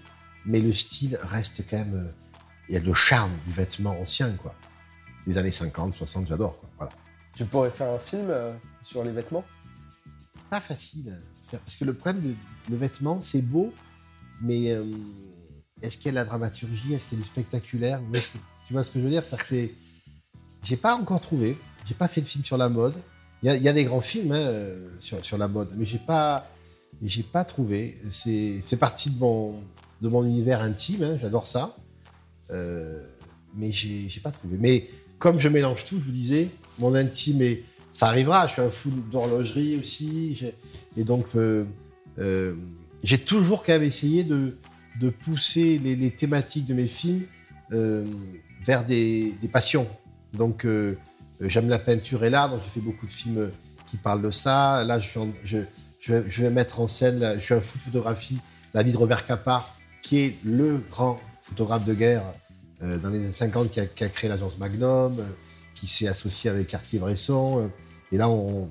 mais 0.46 0.60
le 0.60 0.72
style 0.72 1.18
reste 1.22 1.64
quand 1.70 1.78
même. 1.78 1.94
euh, 1.94 2.10
Il 2.68 2.74
y 2.74 2.78
a 2.78 2.80
le 2.80 2.94
charme 2.94 3.30
du 3.46 3.52
vêtement 3.52 3.90
ancien, 4.00 4.30
quoi. 4.32 4.54
Les 5.26 5.36
années 5.38 5.50
50, 5.52 5.94
60, 5.94 6.26
j'adore. 6.28 6.60
Voilà. 6.78 6.92
Tu 7.34 7.44
pourrais 7.44 7.70
faire 7.70 7.90
un 7.90 7.98
film 7.98 8.26
euh, 8.30 8.52
sur 8.82 9.04
les 9.04 9.12
vêtements? 9.12 9.44
Pas 10.50 10.60
facile 10.60 11.18
faire, 11.48 11.60
parce 11.60 11.76
que 11.76 11.84
le 11.84 11.92
problème, 11.94 12.22
de, 12.22 12.34
le 12.70 12.76
vêtement, 12.76 13.20
c'est 13.20 13.42
beau, 13.42 13.72
mais 14.40 14.70
euh, 14.70 14.84
est-ce 15.82 15.96
qu'il 15.98 16.06
y 16.06 16.08
a 16.08 16.12
de 16.12 16.16
la 16.16 16.24
dramaturgie, 16.24 16.94
est-ce 16.94 17.06
qu'il 17.08 17.18
y 17.18 17.20
a 17.20 17.24
du 17.24 17.28
spectaculaire? 17.30 18.00
Ou 18.10 18.14
est-ce 18.16 18.30
que- 18.30 18.38
Tu 18.66 18.72
vois 18.72 18.84
ce 18.84 18.90
que 18.92 18.98
je 19.00 19.04
veux 19.04 19.10
dire? 19.10 19.22
C'est-à-dire 19.24 19.38
que 19.42 19.48
c'est, 19.48 19.74
j'ai 20.62 20.76
pas 20.76 20.96
encore 20.96 21.20
trouvé. 21.20 21.56
J'ai 21.86 21.94
pas 21.94 22.08
fait 22.08 22.20
de 22.20 22.26
film 22.26 22.44
sur 22.44 22.56
la 22.56 22.68
mode. 22.68 22.94
Il 23.42 23.50
y 23.50 23.68
a, 23.68 23.72
des 23.72 23.84
grands 23.84 24.00
films 24.00 24.30
hein, 24.30 24.52
sur, 25.00 25.24
sur 25.24 25.36
la 25.36 25.48
mode, 25.48 25.70
mais 25.76 25.84
j'ai 25.84 25.98
pas, 25.98 26.46
j'ai 27.02 27.24
pas 27.24 27.44
trouvé. 27.44 27.98
C'est, 28.08 28.62
partie 28.78 29.10
de 29.10 29.18
mon, 29.18 29.56
de 30.00 30.08
mon 30.08 30.24
univers 30.24 30.60
intime. 30.60 31.02
hein, 31.02 31.18
j'adore 31.20 31.46
ça, 31.48 31.76
Euh, 32.50 33.02
mais 33.56 33.72
j'ai, 33.72 34.08
pas 34.22 34.30
trouvé. 34.30 34.56
Mais 34.60 34.88
comme 35.18 35.40
je 35.40 35.48
mélange 35.48 35.84
tout, 35.84 35.98
je 35.98 36.04
vous 36.04 36.12
disais, 36.12 36.48
mon 36.78 36.94
intime 36.94 37.42
et 37.42 37.64
ça 37.90 38.06
arrivera. 38.06 38.46
Je 38.46 38.52
suis 38.52 38.62
un 38.62 38.70
fou 38.70 38.90
d'horlogerie 39.10 39.76
aussi, 39.76 40.40
et 40.96 41.04
donc 41.04 41.26
euh, 41.34 41.64
euh, 42.18 42.54
j'ai 43.02 43.18
toujours 43.18 43.64
quand 43.64 43.72
même 43.72 43.82
essayé 43.82 44.24
de, 44.24 44.56
de 45.00 45.10
pousser 45.10 45.78
les, 45.78 45.96
les 45.96 46.10
thématiques 46.10 46.66
de 46.66 46.74
mes 46.74 46.86
films 46.86 47.24
euh, 47.72 48.04
vers 48.64 48.84
des, 48.84 49.32
des 49.40 49.48
passions. 49.48 49.86
Donc, 50.34 50.64
euh, 50.64 50.96
euh, 51.40 51.48
j'aime 51.48 51.68
la 51.68 51.78
peinture 51.78 52.24
et 52.24 52.30
l'art, 52.30 52.50
donc 52.50 52.60
j'ai 52.64 52.70
fait 52.70 52.84
beaucoup 52.84 53.06
de 53.06 53.10
films 53.10 53.50
qui 53.86 53.96
parlent 53.96 54.22
de 54.22 54.30
ça. 54.30 54.84
Là, 54.84 54.98
je, 54.98 55.64
vais, 56.08 56.50
mettre 56.50 56.80
en 56.80 56.86
scène, 56.86 57.34
je 57.36 57.40
suis 57.40 57.54
un 57.54 57.60
fou 57.60 57.78
de 57.78 57.82
photographie, 57.82 58.38
la 58.74 58.82
vie 58.82 58.92
de 58.92 58.96
Robert 58.96 59.26
Capa, 59.26 59.64
qui 60.02 60.18
est 60.18 60.36
le 60.44 60.78
grand 60.90 61.20
photographe 61.42 61.84
de 61.84 61.94
guerre 61.94 62.24
euh, 62.82 62.98
dans 62.98 63.10
les 63.10 63.18
années 63.18 63.32
50 63.32 63.70
qui 63.70 63.80
a, 63.80 63.86
créé 63.86 64.28
l'agence 64.28 64.58
Magnum, 64.58 65.22
qui 65.74 65.86
s'est 65.86 66.08
associé 66.08 66.50
avec 66.50 66.68
Cartier-Bresson. 66.68 67.70
et 68.10 68.16
là, 68.16 68.28
on, 68.28 68.68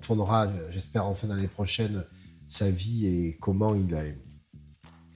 tournera, 0.00 0.48
j'espère, 0.70 1.06
en 1.06 1.14
fin 1.14 1.28
d'année 1.28 1.48
prochaine, 1.48 2.04
sa 2.48 2.70
vie 2.70 3.06
et 3.06 3.36
comment 3.40 3.74
il, 3.74 3.94
a, 3.94 4.02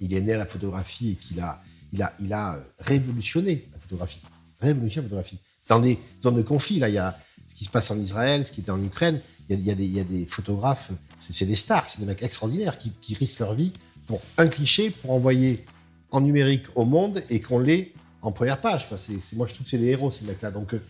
il 0.00 0.14
est 0.14 0.20
né 0.20 0.32
à 0.32 0.38
la 0.38 0.46
photographie 0.46 1.12
et 1.12 1.14
qu'il 1.14 1.40
a, 1.40 1.60
il 1.92 2.02
a, 2.02 2.12
il 2.20 2.32
a 2.32 2.58
révolutionné 2.78 3.68
la 3.72 3.78
photographie. 3.78 4.22
Révolutionné 4.60 5.04
la 5.04 5.08
photographie. 5.08 5.38
Dans 5.68 5.78
des 5.78 5.98
zones 6.22 6.36
de 6.36 6.42
conflit, 6.42 6.78
là, 6.78 6.88
il 6.88 6.94
y 6.94 6.98
a 6.98 7.18
ce 7.46 7.54
qui 7.54 7.64
se 7.64 7.70
passe 7.70 7.90
en 7.90 7.98
Israël, 7.98 8.46
ce 8.46 8.52
qui 8.52 8.60
était 8.60 8.70
en 8.70 8.82
Ukraine. 8.82 9.20
Il 9.50 9.60
y 9.60 9.70
a, 9.70 10.04
des, 10.04 10.26
photographes, 10.26 10.90
c'est 11.18 11.46
des 11.46 11.54
stars, 11.54 11.88
c'est 11.88 12.00
des 12.00 12.06
mecs 12.06 12.22
extraordinaires 12.22 12.76
qui, 12.76 13.14
risquent 13.14 13.38
leur 13.38 13.54
vie 13.54 13.72
pour 14.06 14.20
un 14.36 14.46
cliché, 14.46 14.90
pour 14.90 15.12
envoyer 15.12 15.64
en 16.10 16.20
numérique 16.20 16.64
au 16.74 16.84
monde 16.84 17.22
et 17.30 17.40
qu'on 17.40 17.58
l'ait 17.58 17.92
en 18.20 18.30
première 18.30 18.60
page. 18.60 18.88
moi, 19.36 19.46
je 19.46 19.54
trouve 19.54 19.64
que 19.64 19.70
c'est 19.70 19.78
des 19.78 19.88
héros, 19.88 20.10
ces 20.10 20.26
mecs-là. 20.26 20.50
Donc, 20.50 20.74
euh, 20.74 20.82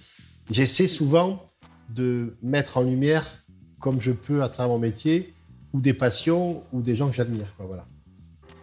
j'essaie 0.50 0.88
souvent 0.88 1.44
de 1.88 2.36
mettre 2.42 2.78
en 2.78 2.82
lumière, 2.82 3.24
comme 3.78 4.00
je 4.00 4.12
peux 4.12 4.42
à 4.42 4.48
travers 4.48 4.72
mon 4.72 4.78
métier, 4.78 5.34
ou 5.72 5.80
des 5.80 5.94
passions, 5.94 6.62
ou 6.72 6.80
des 6.82 6.96
gens 6.96 7.08
que 7.08 7.14
j'admire. 7.14 7.46
Voilà. 7.58 7.86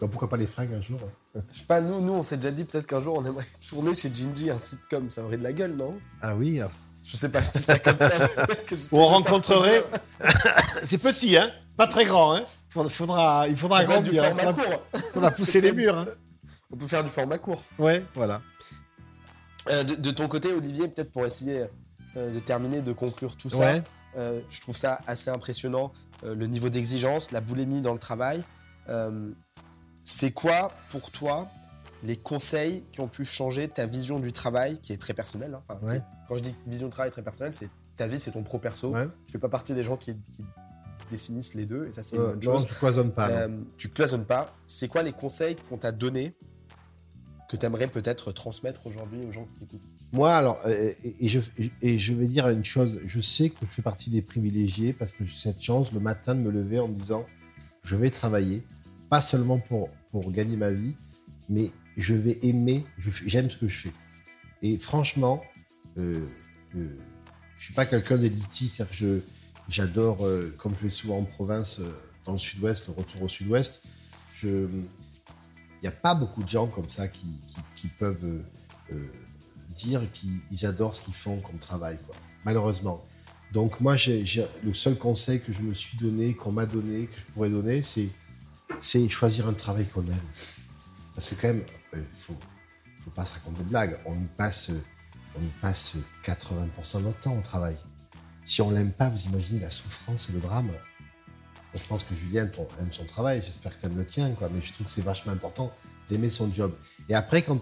Donc, 0.01 0.11
pourquoi 0.11 0.29
pas 0.29 0.37
les 0.37 0.47
fringues 0.47 0.73
un 0.73 0.81
jour 0.81 0.99
hein. 1.35 1.41
Je 1.51 1.59
sais 1.59 1.65
pas, 1.65 1.79
nous, 1.81 2.01
nous 2.01 2.13
on 2.13 2.23
s'est 2.23 2.37
déjà 2.37 2.51
dit 2.51 2.63
peut-être 2.65 2.85
qu'un 2.85 2.99
jour 2.99 3.15
on 3.17 3.25
aimerait 3.25 3.45
tourner 3.69 3.93
chez 3.93 4.13
Gingy 4.13 4.49
un 4.49 4.59
sitcom, 4.59 5.09
ça 5.09 5.23
aurait 5.23 5.37
de 5.37 5.43
la 5.43 5.53
gueule, 5.53 5.75
non? 5.75 5.97
Ah 6.21 6.35
oui. 6.35 6.59
Je 7.05 7.17
sais 7.17 7.29
pas, 7.29 7.41
je 7.43 7.51
dis 7.51 7.59
ça 7.59 7.77
comme 7.79 7.97
ça. 7.97 8.09
que 8.67 8.75
je 8.75 8.81
sais 8.81 8.95
on 8.97 9.05
rencontrerait. 9.05 9.83
c'est 10.83 10.97
petit, 10.97 11.37
hein 11.37 11.49
Pas 11.77 11.87
très 11.87 12.05
grand, 12.05 12.33
hein 12.35 12.43
faudra, 12.69 12.89
faudra- 12.89 13.47
il 13.47 13.55
faudra 13.55 13.79
agrandir. 13.79 14.23
format 14.25 14.53
faudra, 14.53 14.63
court. 14.63 14.81
faudra 15.13 15.31
pousser 15.31 15.61
les 15.61 15.69
C'est 15.69 15.75
murs. 15.75 15.97
hein. 15.99 16.05
On 16.71 16.77
peut 16.77 16.87
faire 16.87 17.03
du 17.03 17.09
format 17.09 17.37
court. 17.37 17.63
Ouais, 17.79 18.03
voilà. 18.15 18.41
Euh, 19.69 19.83
de, 19.83 19.95
de 19.95 20.11
ton 20.11 20.27
côté, 20.27 20.51
Olivier, 20.51 20.87
peut-être 20.87 21.11
pour 21.11 21.25
essayer 21.25 21.65
euh, 22.17 22.33
de 22.33 22.39
terminer, 22.39 22.81
de 22.81 22.91
conclure 22.91 23.35
tout 23.37 23.49
ça, 23.49 23.59
Ouais. 23.59 23.83
euh, 24.17 24.39
je 24.49 24.61
trouve 24.61 24.75
ça 24.75 24.99
assez 25.07 25.29
impressionnant, 25.29 25.91
euh, 26.23 26.35
le 26.35 26.47
niveau 26.47 26.69
d'exigence, 26.69 27.31
la 27.31 27.39
boulimie 27.41 27.81
dans 27.81 27.93
le 27.93 27.99
travail. 27.99 28.43
Euh, 28.89 29.29
c'est 30.05 30.31
quoi, 30.31 30.71
pour 30.89 31.11
toi, 31.11 31.49
les 32.03 32.15
conseils 32.15 32.83
qui 32.93 33.01
ont 33.01 33.07
pu 33.09 33.25
changer 33.25 33.67
ta 33.67 33.85
vision 33.87 34.19
du 34.19 34.31
travail, 34.31 34.79
qui 34.79 34.93
est 34.93 34.97
très 34.97 35.13
personnelle 35.13 35.53
hein. 35.55 35.63
Enfin, 35.67 35.85
Ouais. 35.85 36.01
Quand 36.29 36.37
je 36.37 36.43
dis 36.43 36.55
vision 36.67 36.87
de 36.87 36.91
travail 36.93 37.11
très 37.11 37.21
personnelle, 37.21 37.53
c'est 37.53 37.69
ta 37.97 38.07
vie, 38.07 38.19
c'est 38.19 38.31
ton 38.31 38.43
pro-perso. 38.43 38.93
Ouais. 38.93 39.07
Je 39.27 39.31
fais 39.33 39.39
pas 39.39 39.49
partie 39.49 39.73
des 39.73 39.83
gens 39.83 39.97
qui, 39.97 40.15
qui 40.31 40.45
définissent 41.09 41.53
les 41.55 41.65
deux, 41.65 41.87
et 41.87 41.93
ça, 41.93 42.01
c'est 42.03 42.15
une 42.15 42.21
Euh, 42.23 42.31
bonne 42.33 42.41
chose. 42.43 42.65
tu 42.67 42.73
cloisonnes 42.75 43.11
pas. 43.11 43.29
Euh, 43.29 43.47
tu 43.77 43.89
cloisonnes 43.89 44.25
pas. 44.25 44.55
C'est 44.67 44.87
quoi 44.87 45.03
les 45.03 45.11
conseils 45.11 45.55
qu'on 45.69 45.77
t'a 45.77 45.91
donnés 45.91 46.33
que 47.49 47.57
tu 47.57 47.65
aimerais 47.65 47.87
peut-être 47.87 48.31
transmettre 48.31 48.87
aujourd'hui 48.87 49.19
aux 49.27 49.31
gens 49.31 49.47
qui 49.59 49.65
t'écoutent? 49.65 49.81
Moi, 50.11 50.35
alors, 50.35 50.59
euh, 50.65 50.93
et, 51.03 51.15
et 51.25 51.27
je, 51.27 51.39
et 51.81 51.99
je 51.99 52.13
vais 52.13 52.25
dire 52.27 52.47
une 52.49 52.65
chose, 52.65 52.99
je 53.05 53.21
sais 53.21 53.49
que 53.49 53.57
je 53.61 53.67
fais 53.67 53.81
partie 53.81 54.09
des 54.09 54.21
privilégiés 54.21 54.93
parce 54.93 55.11
que 55.13 55.25
j'ai 55.25 55.35
cette 55.35 55.61
chance 55.61 55.91
le 55.91 55.99
matin 55.99 56.33
de 56.35 56.39
me 56.41 56.51
lever 56.51 56.79
en 56.79 56.87
me 56.87 56.95
disant, 56.95 57.25
je 57.83 57.95
vais 57.95 58.09
travailler, 58.09 58.63
pas 59.09 59.21
seulement 59.21 59.59
pour, 59.59 59.89
pour 60.11 60.31
gagner 60.31 60.57
ma 60.57 60.71
vie, 60.71 60.95
mais 61.49 61.71
je 61.97 62.13
vais 62.13 62.39
aimer, 62.43 62.85
j'aime 63.25 63.49
ce 63.49 63.57
que 63.57 63.67
je 63.67 63.77
fais. 63.77 63.91
Et 64.61 64.77
franchement, 64.77 65.43
euh, 65.97 66.25
euh, 66.75 66.87
je 67.57 67.65
suis 67.65 67.73
pas 67.73 67.85
quelqu'un 67.85 68.17
d'élitiste, 68.17 68.77
c'est-à-dire 68.77 68.97
que 68.99 69.21
j'adore, 69.69 70.25
euh, 70.25 70.53
comme 70.57 70.73
je 70.77 70.83
vais 70.83 70.89
souvent 70.89 71.19
en 71.19 71.23
province, 71.23 71.79
euh, 71.79 71.89
dans 72.25 72.33
le 72.33 72.37
sud-ouest, 72.37 72.87
le 72.87 72.93
retour 72.93 73.23
au 73.23 73.27
sud-ouest, 73.27 73.83
il 74.43 74.67
n'y 75.81 75.87
a 75.87 75.91
pas 75.91 76.13
beaucoup 76.13 76.43
de 76.43 76.49
gens 76.49 76.67
comme 76.67 76.89
ça 76.89 77.07
qui, 77.07 77.27
qui, 77.75 77.87
peuvent 77.87 78.43
euh, 78.91 79.05
dire 79.75 80.01
qu'ils 80.13 80.39
ils 80.51 80.65
adorent 80.65 80.95
ce 80.95 81.01
qu'ils 81.01 81.13
font 81.13 81.39
comme 81.39 81.57
travail, 81.57 81.97
malheureusement. 82.43 83.03
Donc 83.53 83.79
moi, 83.79 83.95
le 83.95 84.73
seul 84.73 84.95
conseil 84.97 85.41
que 85.41 85.53
je 85.53 85.61
me 85.61 85.73
suis 85.73 85.97
donné, 85.97 86.33
qu'on 86.33 86.51
m'a 86.51 86.65
donné, 86.65 87.07
que 87.07 87.17
je 87.17 87.23
pourrais 87.33 87.49
donner, 87.49 87.81
c'est, 87.81 88.09
c'est 88.81 89.07
choisir 89.09 89.47
un 89.47 89.53
travail 89.53 89.85
qu'on 89.87 90.03
aime. 90.03 90.27
Parce 91.15 91.27
que 91.29 91.35
quand 91.35 91.47
même, 91.47 91.63
il 91.93 92.01
faut, 92.17 92.35
faut 93.03 93.11
pas 93.11 93.25
se 93.25 93.35
raconter 93.35 93.63
de 93.63 93.69
blagues. 93.69 93.97
On 94.05 94.13
y 94.15 94.27
passe, 94.37 94.69
euh, 94.71 94.81
on 95.37 95.41
y 95.41 95.49
passe 95.61 95.95
80% 96.25 96.97
de 96.97 97.03
notre 97.03 97.19
temps 97.19 97.37
au 97.37 97.41
travail. 97.41 97.77
Si 98.43 98.61
on 98.61 98.69
l'aime 98.71 98.91
pas, 98.91 99.09
vous 99.09 99.21
imaginez 99.29 99.61
la 99.61 99.69
souffrance 99.69 100.29
et 100.29 100.33
le 100.33 100.39
drame. 100.39 100.69
Je 101.73 101.83
pense 101.87 102.03
que 102.03 102.15
Julien 102.15 102.49
aime 102.79 102.91
son 102.91 103.05
travail, 103.05 103.41
j'espère 103.45 103.77
que 103.77 103.87
tu 103.87 103.93
le 103.93 104.05
tien, 104.05 104.31
quoi. 104.31 104.49
mais 104.53 104.61
je 104.63 104.71
trouve 104.71 104.85
que 104.85 104.91
c'est 104.91 105.01
vachement 105.01 105.33
important 105.33 105.73
d'aimer 106.09 106.29
son 106.29 106.51
job. 106.53 106.73
Et 107.09 107.15
après, 107.15 107.41
quand 107.41 107.59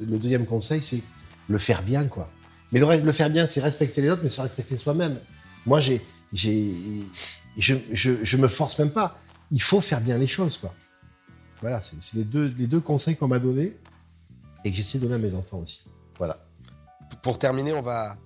le 0.00 0.18
deuxième 0.18 0.44
conseil, 0.44 0.82
c'est 0.82 1.02
le 1.48 1.58
faire 1.58 1.82
bien. 1.82 2.06
quoi. 2.08 2.30
Mais 2.72 2.80
le, 2.80 3.00
le 3.00 3.12
faire 3.12 3.30
bien, 3.30 3.46
c'est 3.46 3.60
respecter 3.60 4.02
les 4.02 4.10
autres, 4.10 4.22
mais 4.22 4.28
se 4.30 4.40
respecter 4.40 4.76
soi-même. 4.76 5.18
Moi, 5.64 5.80
j'ai, 5.80 6.04
j'ai, 6.32 6.72
je, 7.56 7.74
je, 7.92 8.12
je 8.22 8.36
me 8.36 8.48
force 8.48 8.78
même 8.78 8.90
pas. 8.90 9.18
Il 9.50 9.62
faut 9.62 9.80
faire 9.80 10.00
bien 10.00 10.18
les 10.18 10.26
choses. 10.26 10.56
quoi. 10.56 10.74
Voilà, 11.60 11.80
c'est 11.80 12.14
les 12.14 12.24
deux, 12.24 12.54
les 12.56 12.66
deux 12.66 12.80
conseils 12.80 13.16
qu'on 13.16 13.28
m'a 13.28 13.38
donnés 13.38 13.76
et 14.64 14.70
que 14.70 14.76
j'essaie 14.76 14.98
de 14.98 15.04
donner 15.04 15.16
à 15.16 15.18
mes 15.18 15.34
enfants 15.34 15.58
aussi. 15.58 15.84
Voilà. 16.18 16.44
Pour 17.22 17.38
terminer, 17.38 17.72
on 17.72 17.80
va 17.80 18.16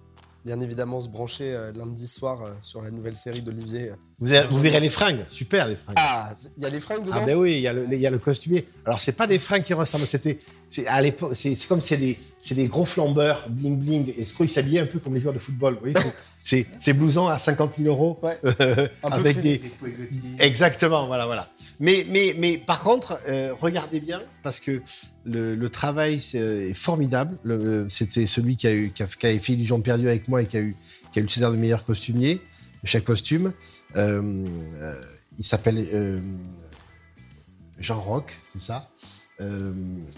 bien 0.44 0.60
évidemment 0.60 1.00
se 1.00 1.08
brancher 1.08 1.54
euh, 1.54 1.72
lundi 1.72 2.08
soir 2.08 2.42
euh, 2.42 2.50
sur 2.62 2.82
la 2.82 2.90
nouvelle 2.90 3.14
série 3.16 3.42
d'Olivier. 3.42 3.92
Vous, 4.22 4.32
avez- 4.32 4.46
vous 4.48 4.58
verrez 4.60 4.78
les 4.80 4.88
fringues, 4.90 5.24
super 5.30 5.66
les 5.66 5.74
fringues. 5.76 5.96
Ah, 5.98 6.32
il 6.56 6.62
y 6.62 6.66
a 6.66 6.68
les 6.68 6.78
fringues 6.80 7.04
dedans 7.04 7.16
Ah 7.20 7.26
ben 7.26 7.36
oui, 7.36 7.54
il 7.54 7.60
y, 7.60 7.66
a 7.66 7.72
le- 7.72 7.86
il 7.90 7.98
y 7.98 8.06
a 8.06 8.10
le 8.10 8.18
costumier. 8.18 8.66
Alors 8.86 9.00
c'est 9.00 9.12
pas 9.16 9.26
des 9.26 9.38
fringues 9.40 9.64
qui 9.64 9.74
ressemblent, 9.74 10.06
c'était, 10.06 10.38
c'est 10.68 10.86
à 10.86 11.02
l'époque, 11.02 11.32
c'est 11.34 11.56
c'est 11.56 11.66
comme 11.66 11.80
c'est 11.80 11.96
des, 11.96 12.16
c'est 12.40 12.54
des 12.54 12.68
gros 12.68 12.84
flambeurs 12.84 13.46
bling 13.48 13.76
bling. 13.76 14.12
Et 14.16 14.24
ce 14.24 14.34
coup, 14.34 14.44
ils 14.44 14.48
s'habillaient 14.48 14.80
un 14.80 14.86
peu 14.86 15.00
comme 15.00 15.14
les 15.14 15.20
joueurs 15.20 15.34
de 15.34 15.40
football. 15.40 15.74
Vous 15.74 15.90
voyez, 15.90 15.96
c'est- 16.44 16.66
c'est 16.78 16.92
blousons 16.92 17.26
à 17.26 17.36
50 17.36 17.72
000 17.78 17.88
euros 17.88 18.18
Ouais. 18.22 18.38
euh, 18.60 18.86
avec 19.02 19.40
des. 19.40 19.60
Exactement, 20.38 21.06
voilà, 21.06 21.26
voilà. 21.26 21.48
Mais, 21.80 22.04
mais, 22.10 22.34
mais 22.38 22.58
par 22.58 22.80
contre, 22.82 23.18
euh, 23.28 23.52
regardez 23.60 24.00
bien, 24.00 24.20
parce 24.42 24.60
que 24.60 24.82
le, 25.24 25.54
le 25.54 25.68
travail 25.68 26.20
c'est, 26.20 26.38
est 26.38 26.74
formidable. 26.74 27.36
Le- 27.44 27.56
le- 27.64 27.86
C'était 27.88 28.26
celui 28.26 28.56
qui, 28.56 28.66
a 28.66 28.72
eu, 28.72 28.92
qui, 28.94 29.02
a, 29.02 29.06
qui 29.06 29.26
avait 29.26 29.38
fait 29.38 29.52
Illusion 29.54 29.80
perdue 29.80 30.08
avec 30.08 30.28
moi 30.28 30.42
et 30.42 30.46
qui 30.46 30.56
a 30.56 30.60
eu, 30.60 30.76
qui 31.12 31.18
a 31.18 31.22
eu 31.22 31.24
le 31.24 31.28
César 31.30 31.50
de 31.52 31.56
meilleur 31.56 31.84
costumier, 31.84 32.40
chaque 32.84 33.04
costume. 33.04 33.52
Euh, 33.96 34.46
euh, 34.80 35.02
il 35.38 35.44
s'appelle 35.44 35.88
euh, 35.92 36.18
Jean 37.78 38.00
Roch, 38.00 38.40
c'est 38.52 38.60
ça. 38.62 38.88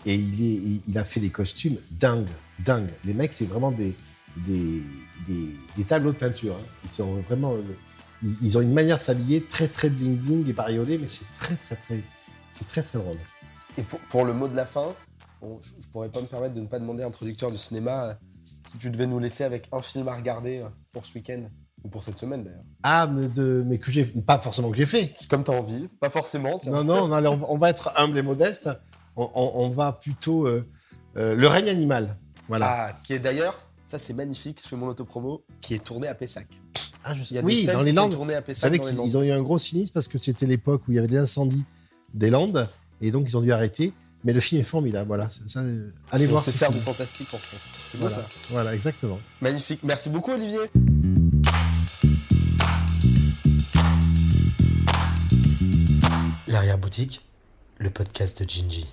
Et 0.05 0.17
il, 0.17 0.99
a 0.99 1.05
fait 1.05 1.21
des 1.21 1.31
costumes 1.31 1.79
dingues, 1.93 2.29
dingues. 2.59 2.91
Les 3.07 3.15
mecs, 3.15 3.33
c'est 3.33 3.47
vraiment 3.47 3.71
des, 3.71 3.95
des, 4.37 5.85
tableaux 5.89 6.13
de 6.13 6.19
peinture. 6.19 6.55
hein. 6.55 6.67
Ils 6.85 6.91
sont 6.91 7.15
vraiment. 7.23 7.57
ils, 8.23 8.59
ont 8.59 8.61
une 8.61 8.75
manière 8.75 8.99
de 8.99 9.03
s'habiller 9.03 9.43
très 9.43 9.67
très 9.67 9.89
bling 9.89 10.19
bling 10.19 10.47
et 10.47 10.53
bariolé, 10.53 10.99
mais 10.99 11.09
c'est 11.09 11.25
très 11.39 11.55
très 11.57 11.77
très 11.77 12.01
c'est 12.51 12.69
très 12.69 12.83
très 12.83 12.99
drôle. 12.99 13.17
Et 13.79 13.83
pour, 13.83 14.27
le 14.27 14.35
mot 14.35 14.47
de 14.47 14.57
la 14.57 14.67
fin, 14.67 14.95
bon, 15.41 15.59
je, 15.63 15.71
je 15.81 15.89
pourrais 15.89 16.11
pas 16.11 16.21
me 16.21 16.27
permettre 16.27 16.55
de 16.55 16.61
ne 16.61 16.67
pas 16.67 16.79
demander 16.79 17.03
à 17.03 17.07
un 17.07 17.11
producteur 17.11 17.51
de 17.51 17.57
cinéma 17.57 18.19
si 18.67 18.77
tu 18.77 18.91
devais 18.91 19.07
nous 19.07 19.21
laisser 19.21 19.45
avec 19.45 19.69
un 19.73 19.81
film 19.81 20.07
à 20.09 20.15
regarder 20.15 20.67
pour 20.93 21.07
ce 21.07 21.15
week-end 21.15 21.45
ou 21.85 21.89
pour 21.89 22.03
cette 22.03 22.19
semaine 22.19 22.43
d'ailleurs. 22.45 22.63
Ah, 22.83 23.07
mais, 23.07 23.29
de, 23.29 23.63
mais 23.67 23.79
que 23.79 23.91
j'ai 23.91 24.05
pas 24.05 24.39
forcément 24.39 24.71
que 24.71 24.77
j'ai 24.77 24.87
fait. 24.87 25.13
C'est 25.17 25.29
comme 25.29 25.45
tu 25.45 25.51
as 25.51 25.55
envie, 25.55 25.87
pas 26.01 26.11
forcément. 26.11 26.59
tiens. 26.59 26.73
Non 26.73 26.85
non, 26.85 27.03
on, 27.05 27.13
allez, 27.13 27.29
on 27.29 27.59
va- 27.59 27.71
être 27.71 27.93
humble 27.97 28.19
et 28.19 28.23
modeste. 28.23 28.71
On, 29.17 29.31
on- 29.35 29.53
on 29.67 29.71
va 29.71 29.93
plutôt 29.93 30.47
euh, 30.47 30.67
euh, 31.17 31.35
le 31.37 31.47
règne 31.47 31.69
animal. 31.69 32.17
Voilà. 32.49 32.67
Ah, 32.89 32.99
qui 33.05 33.13
est 33.13 33.19
d'ailleurs, 33.19 33.67
ça 33.87 33.99
c'est 33.99 34.15
magnifique, 34.15 34.61
je 34.63 34.69
fais 34.69 34.77
mon 34.77 34.89
autopromo, 34.89 35.45
qui 35.61 35.75
est 35.75 35.85
tourné 35.85 36.09
à 36.09 36.15
Pessac. 36.15 36.47
Ah, 37.05 37.15
je 37.15 37.21
Il 37.21 37.27
sais. 37.27 37.35
y 37.35 37.39
a 37.39 37.43
des 37.43 37.47
Oui, 37.47 37.65
scènes 37.65 37.75
dans 37.75 37.83
les 37.83 37.93
Landes. 37.93 38.13
tournées 38.13 38.35
à 38.35 38.41
Vous 38.41 38.47
Pessac 38.47 38.63
savez 38.63 38.79
les 38.79 38.93
Landes. 38.97 39.05
qu'ils 39.07 39.19
ont 39.19 39.23
eu 39.23 39.31
un 39.31 39.43
gros 39.43 39.59
sinistre 39.59 39.93
parce 39.93 40.09
que 40.09 40.17
c'était 40.19 40.47
l'époque 40.47 40.83
où 40.89 40.93
il 40.93 40.95
y 40.95 40.99
avait 40.99 41.07
des 41.09 41.19
incendies 41.19 41.65
des 42.15 42.31
Landes 42.31 42.67
et 43.03 43.11
donc 43.11 43.27
ils 43.29 43.37
ont 43.37 43.41
dû 43.43 43.53
arrêter. 43.53 43.93
Mais 44.27 44.33
le 44.33 44.41
film 44.41 44.59
est 44.63 44.65
formidable. 44.65 45.07
Voilà. 45.09 45.29
Ça, 45.29 45.41
ça, 45.47 45.63
allez 46.11 46.25
voir. 46.27 46.41
sait 46.43 46.51
ce 46.51 46.57
faire 46.57 46.71
du 46.71 46.79
fantastique 46.79 47.29
en 47.35 47.37
France. 47.37 47.73
C'est 47.91 47.99
beau 48.01 48.09
Voilà. 48.09 48.23
ça. 48.23 48.29
Voilà, 48.49 48.75
exactement. 48.75 49.19
Magnifique. 49.43 49.81
Merci 49.83 50.09
beaucoup 50.09 50.33
Olivier. 50.33 50.61
L'arrière-boutique, 56.55 57.21
le 57.79 57.91
podcast 57.91 58.41
de 58.41 58.49
Gingy. 58.49 58.87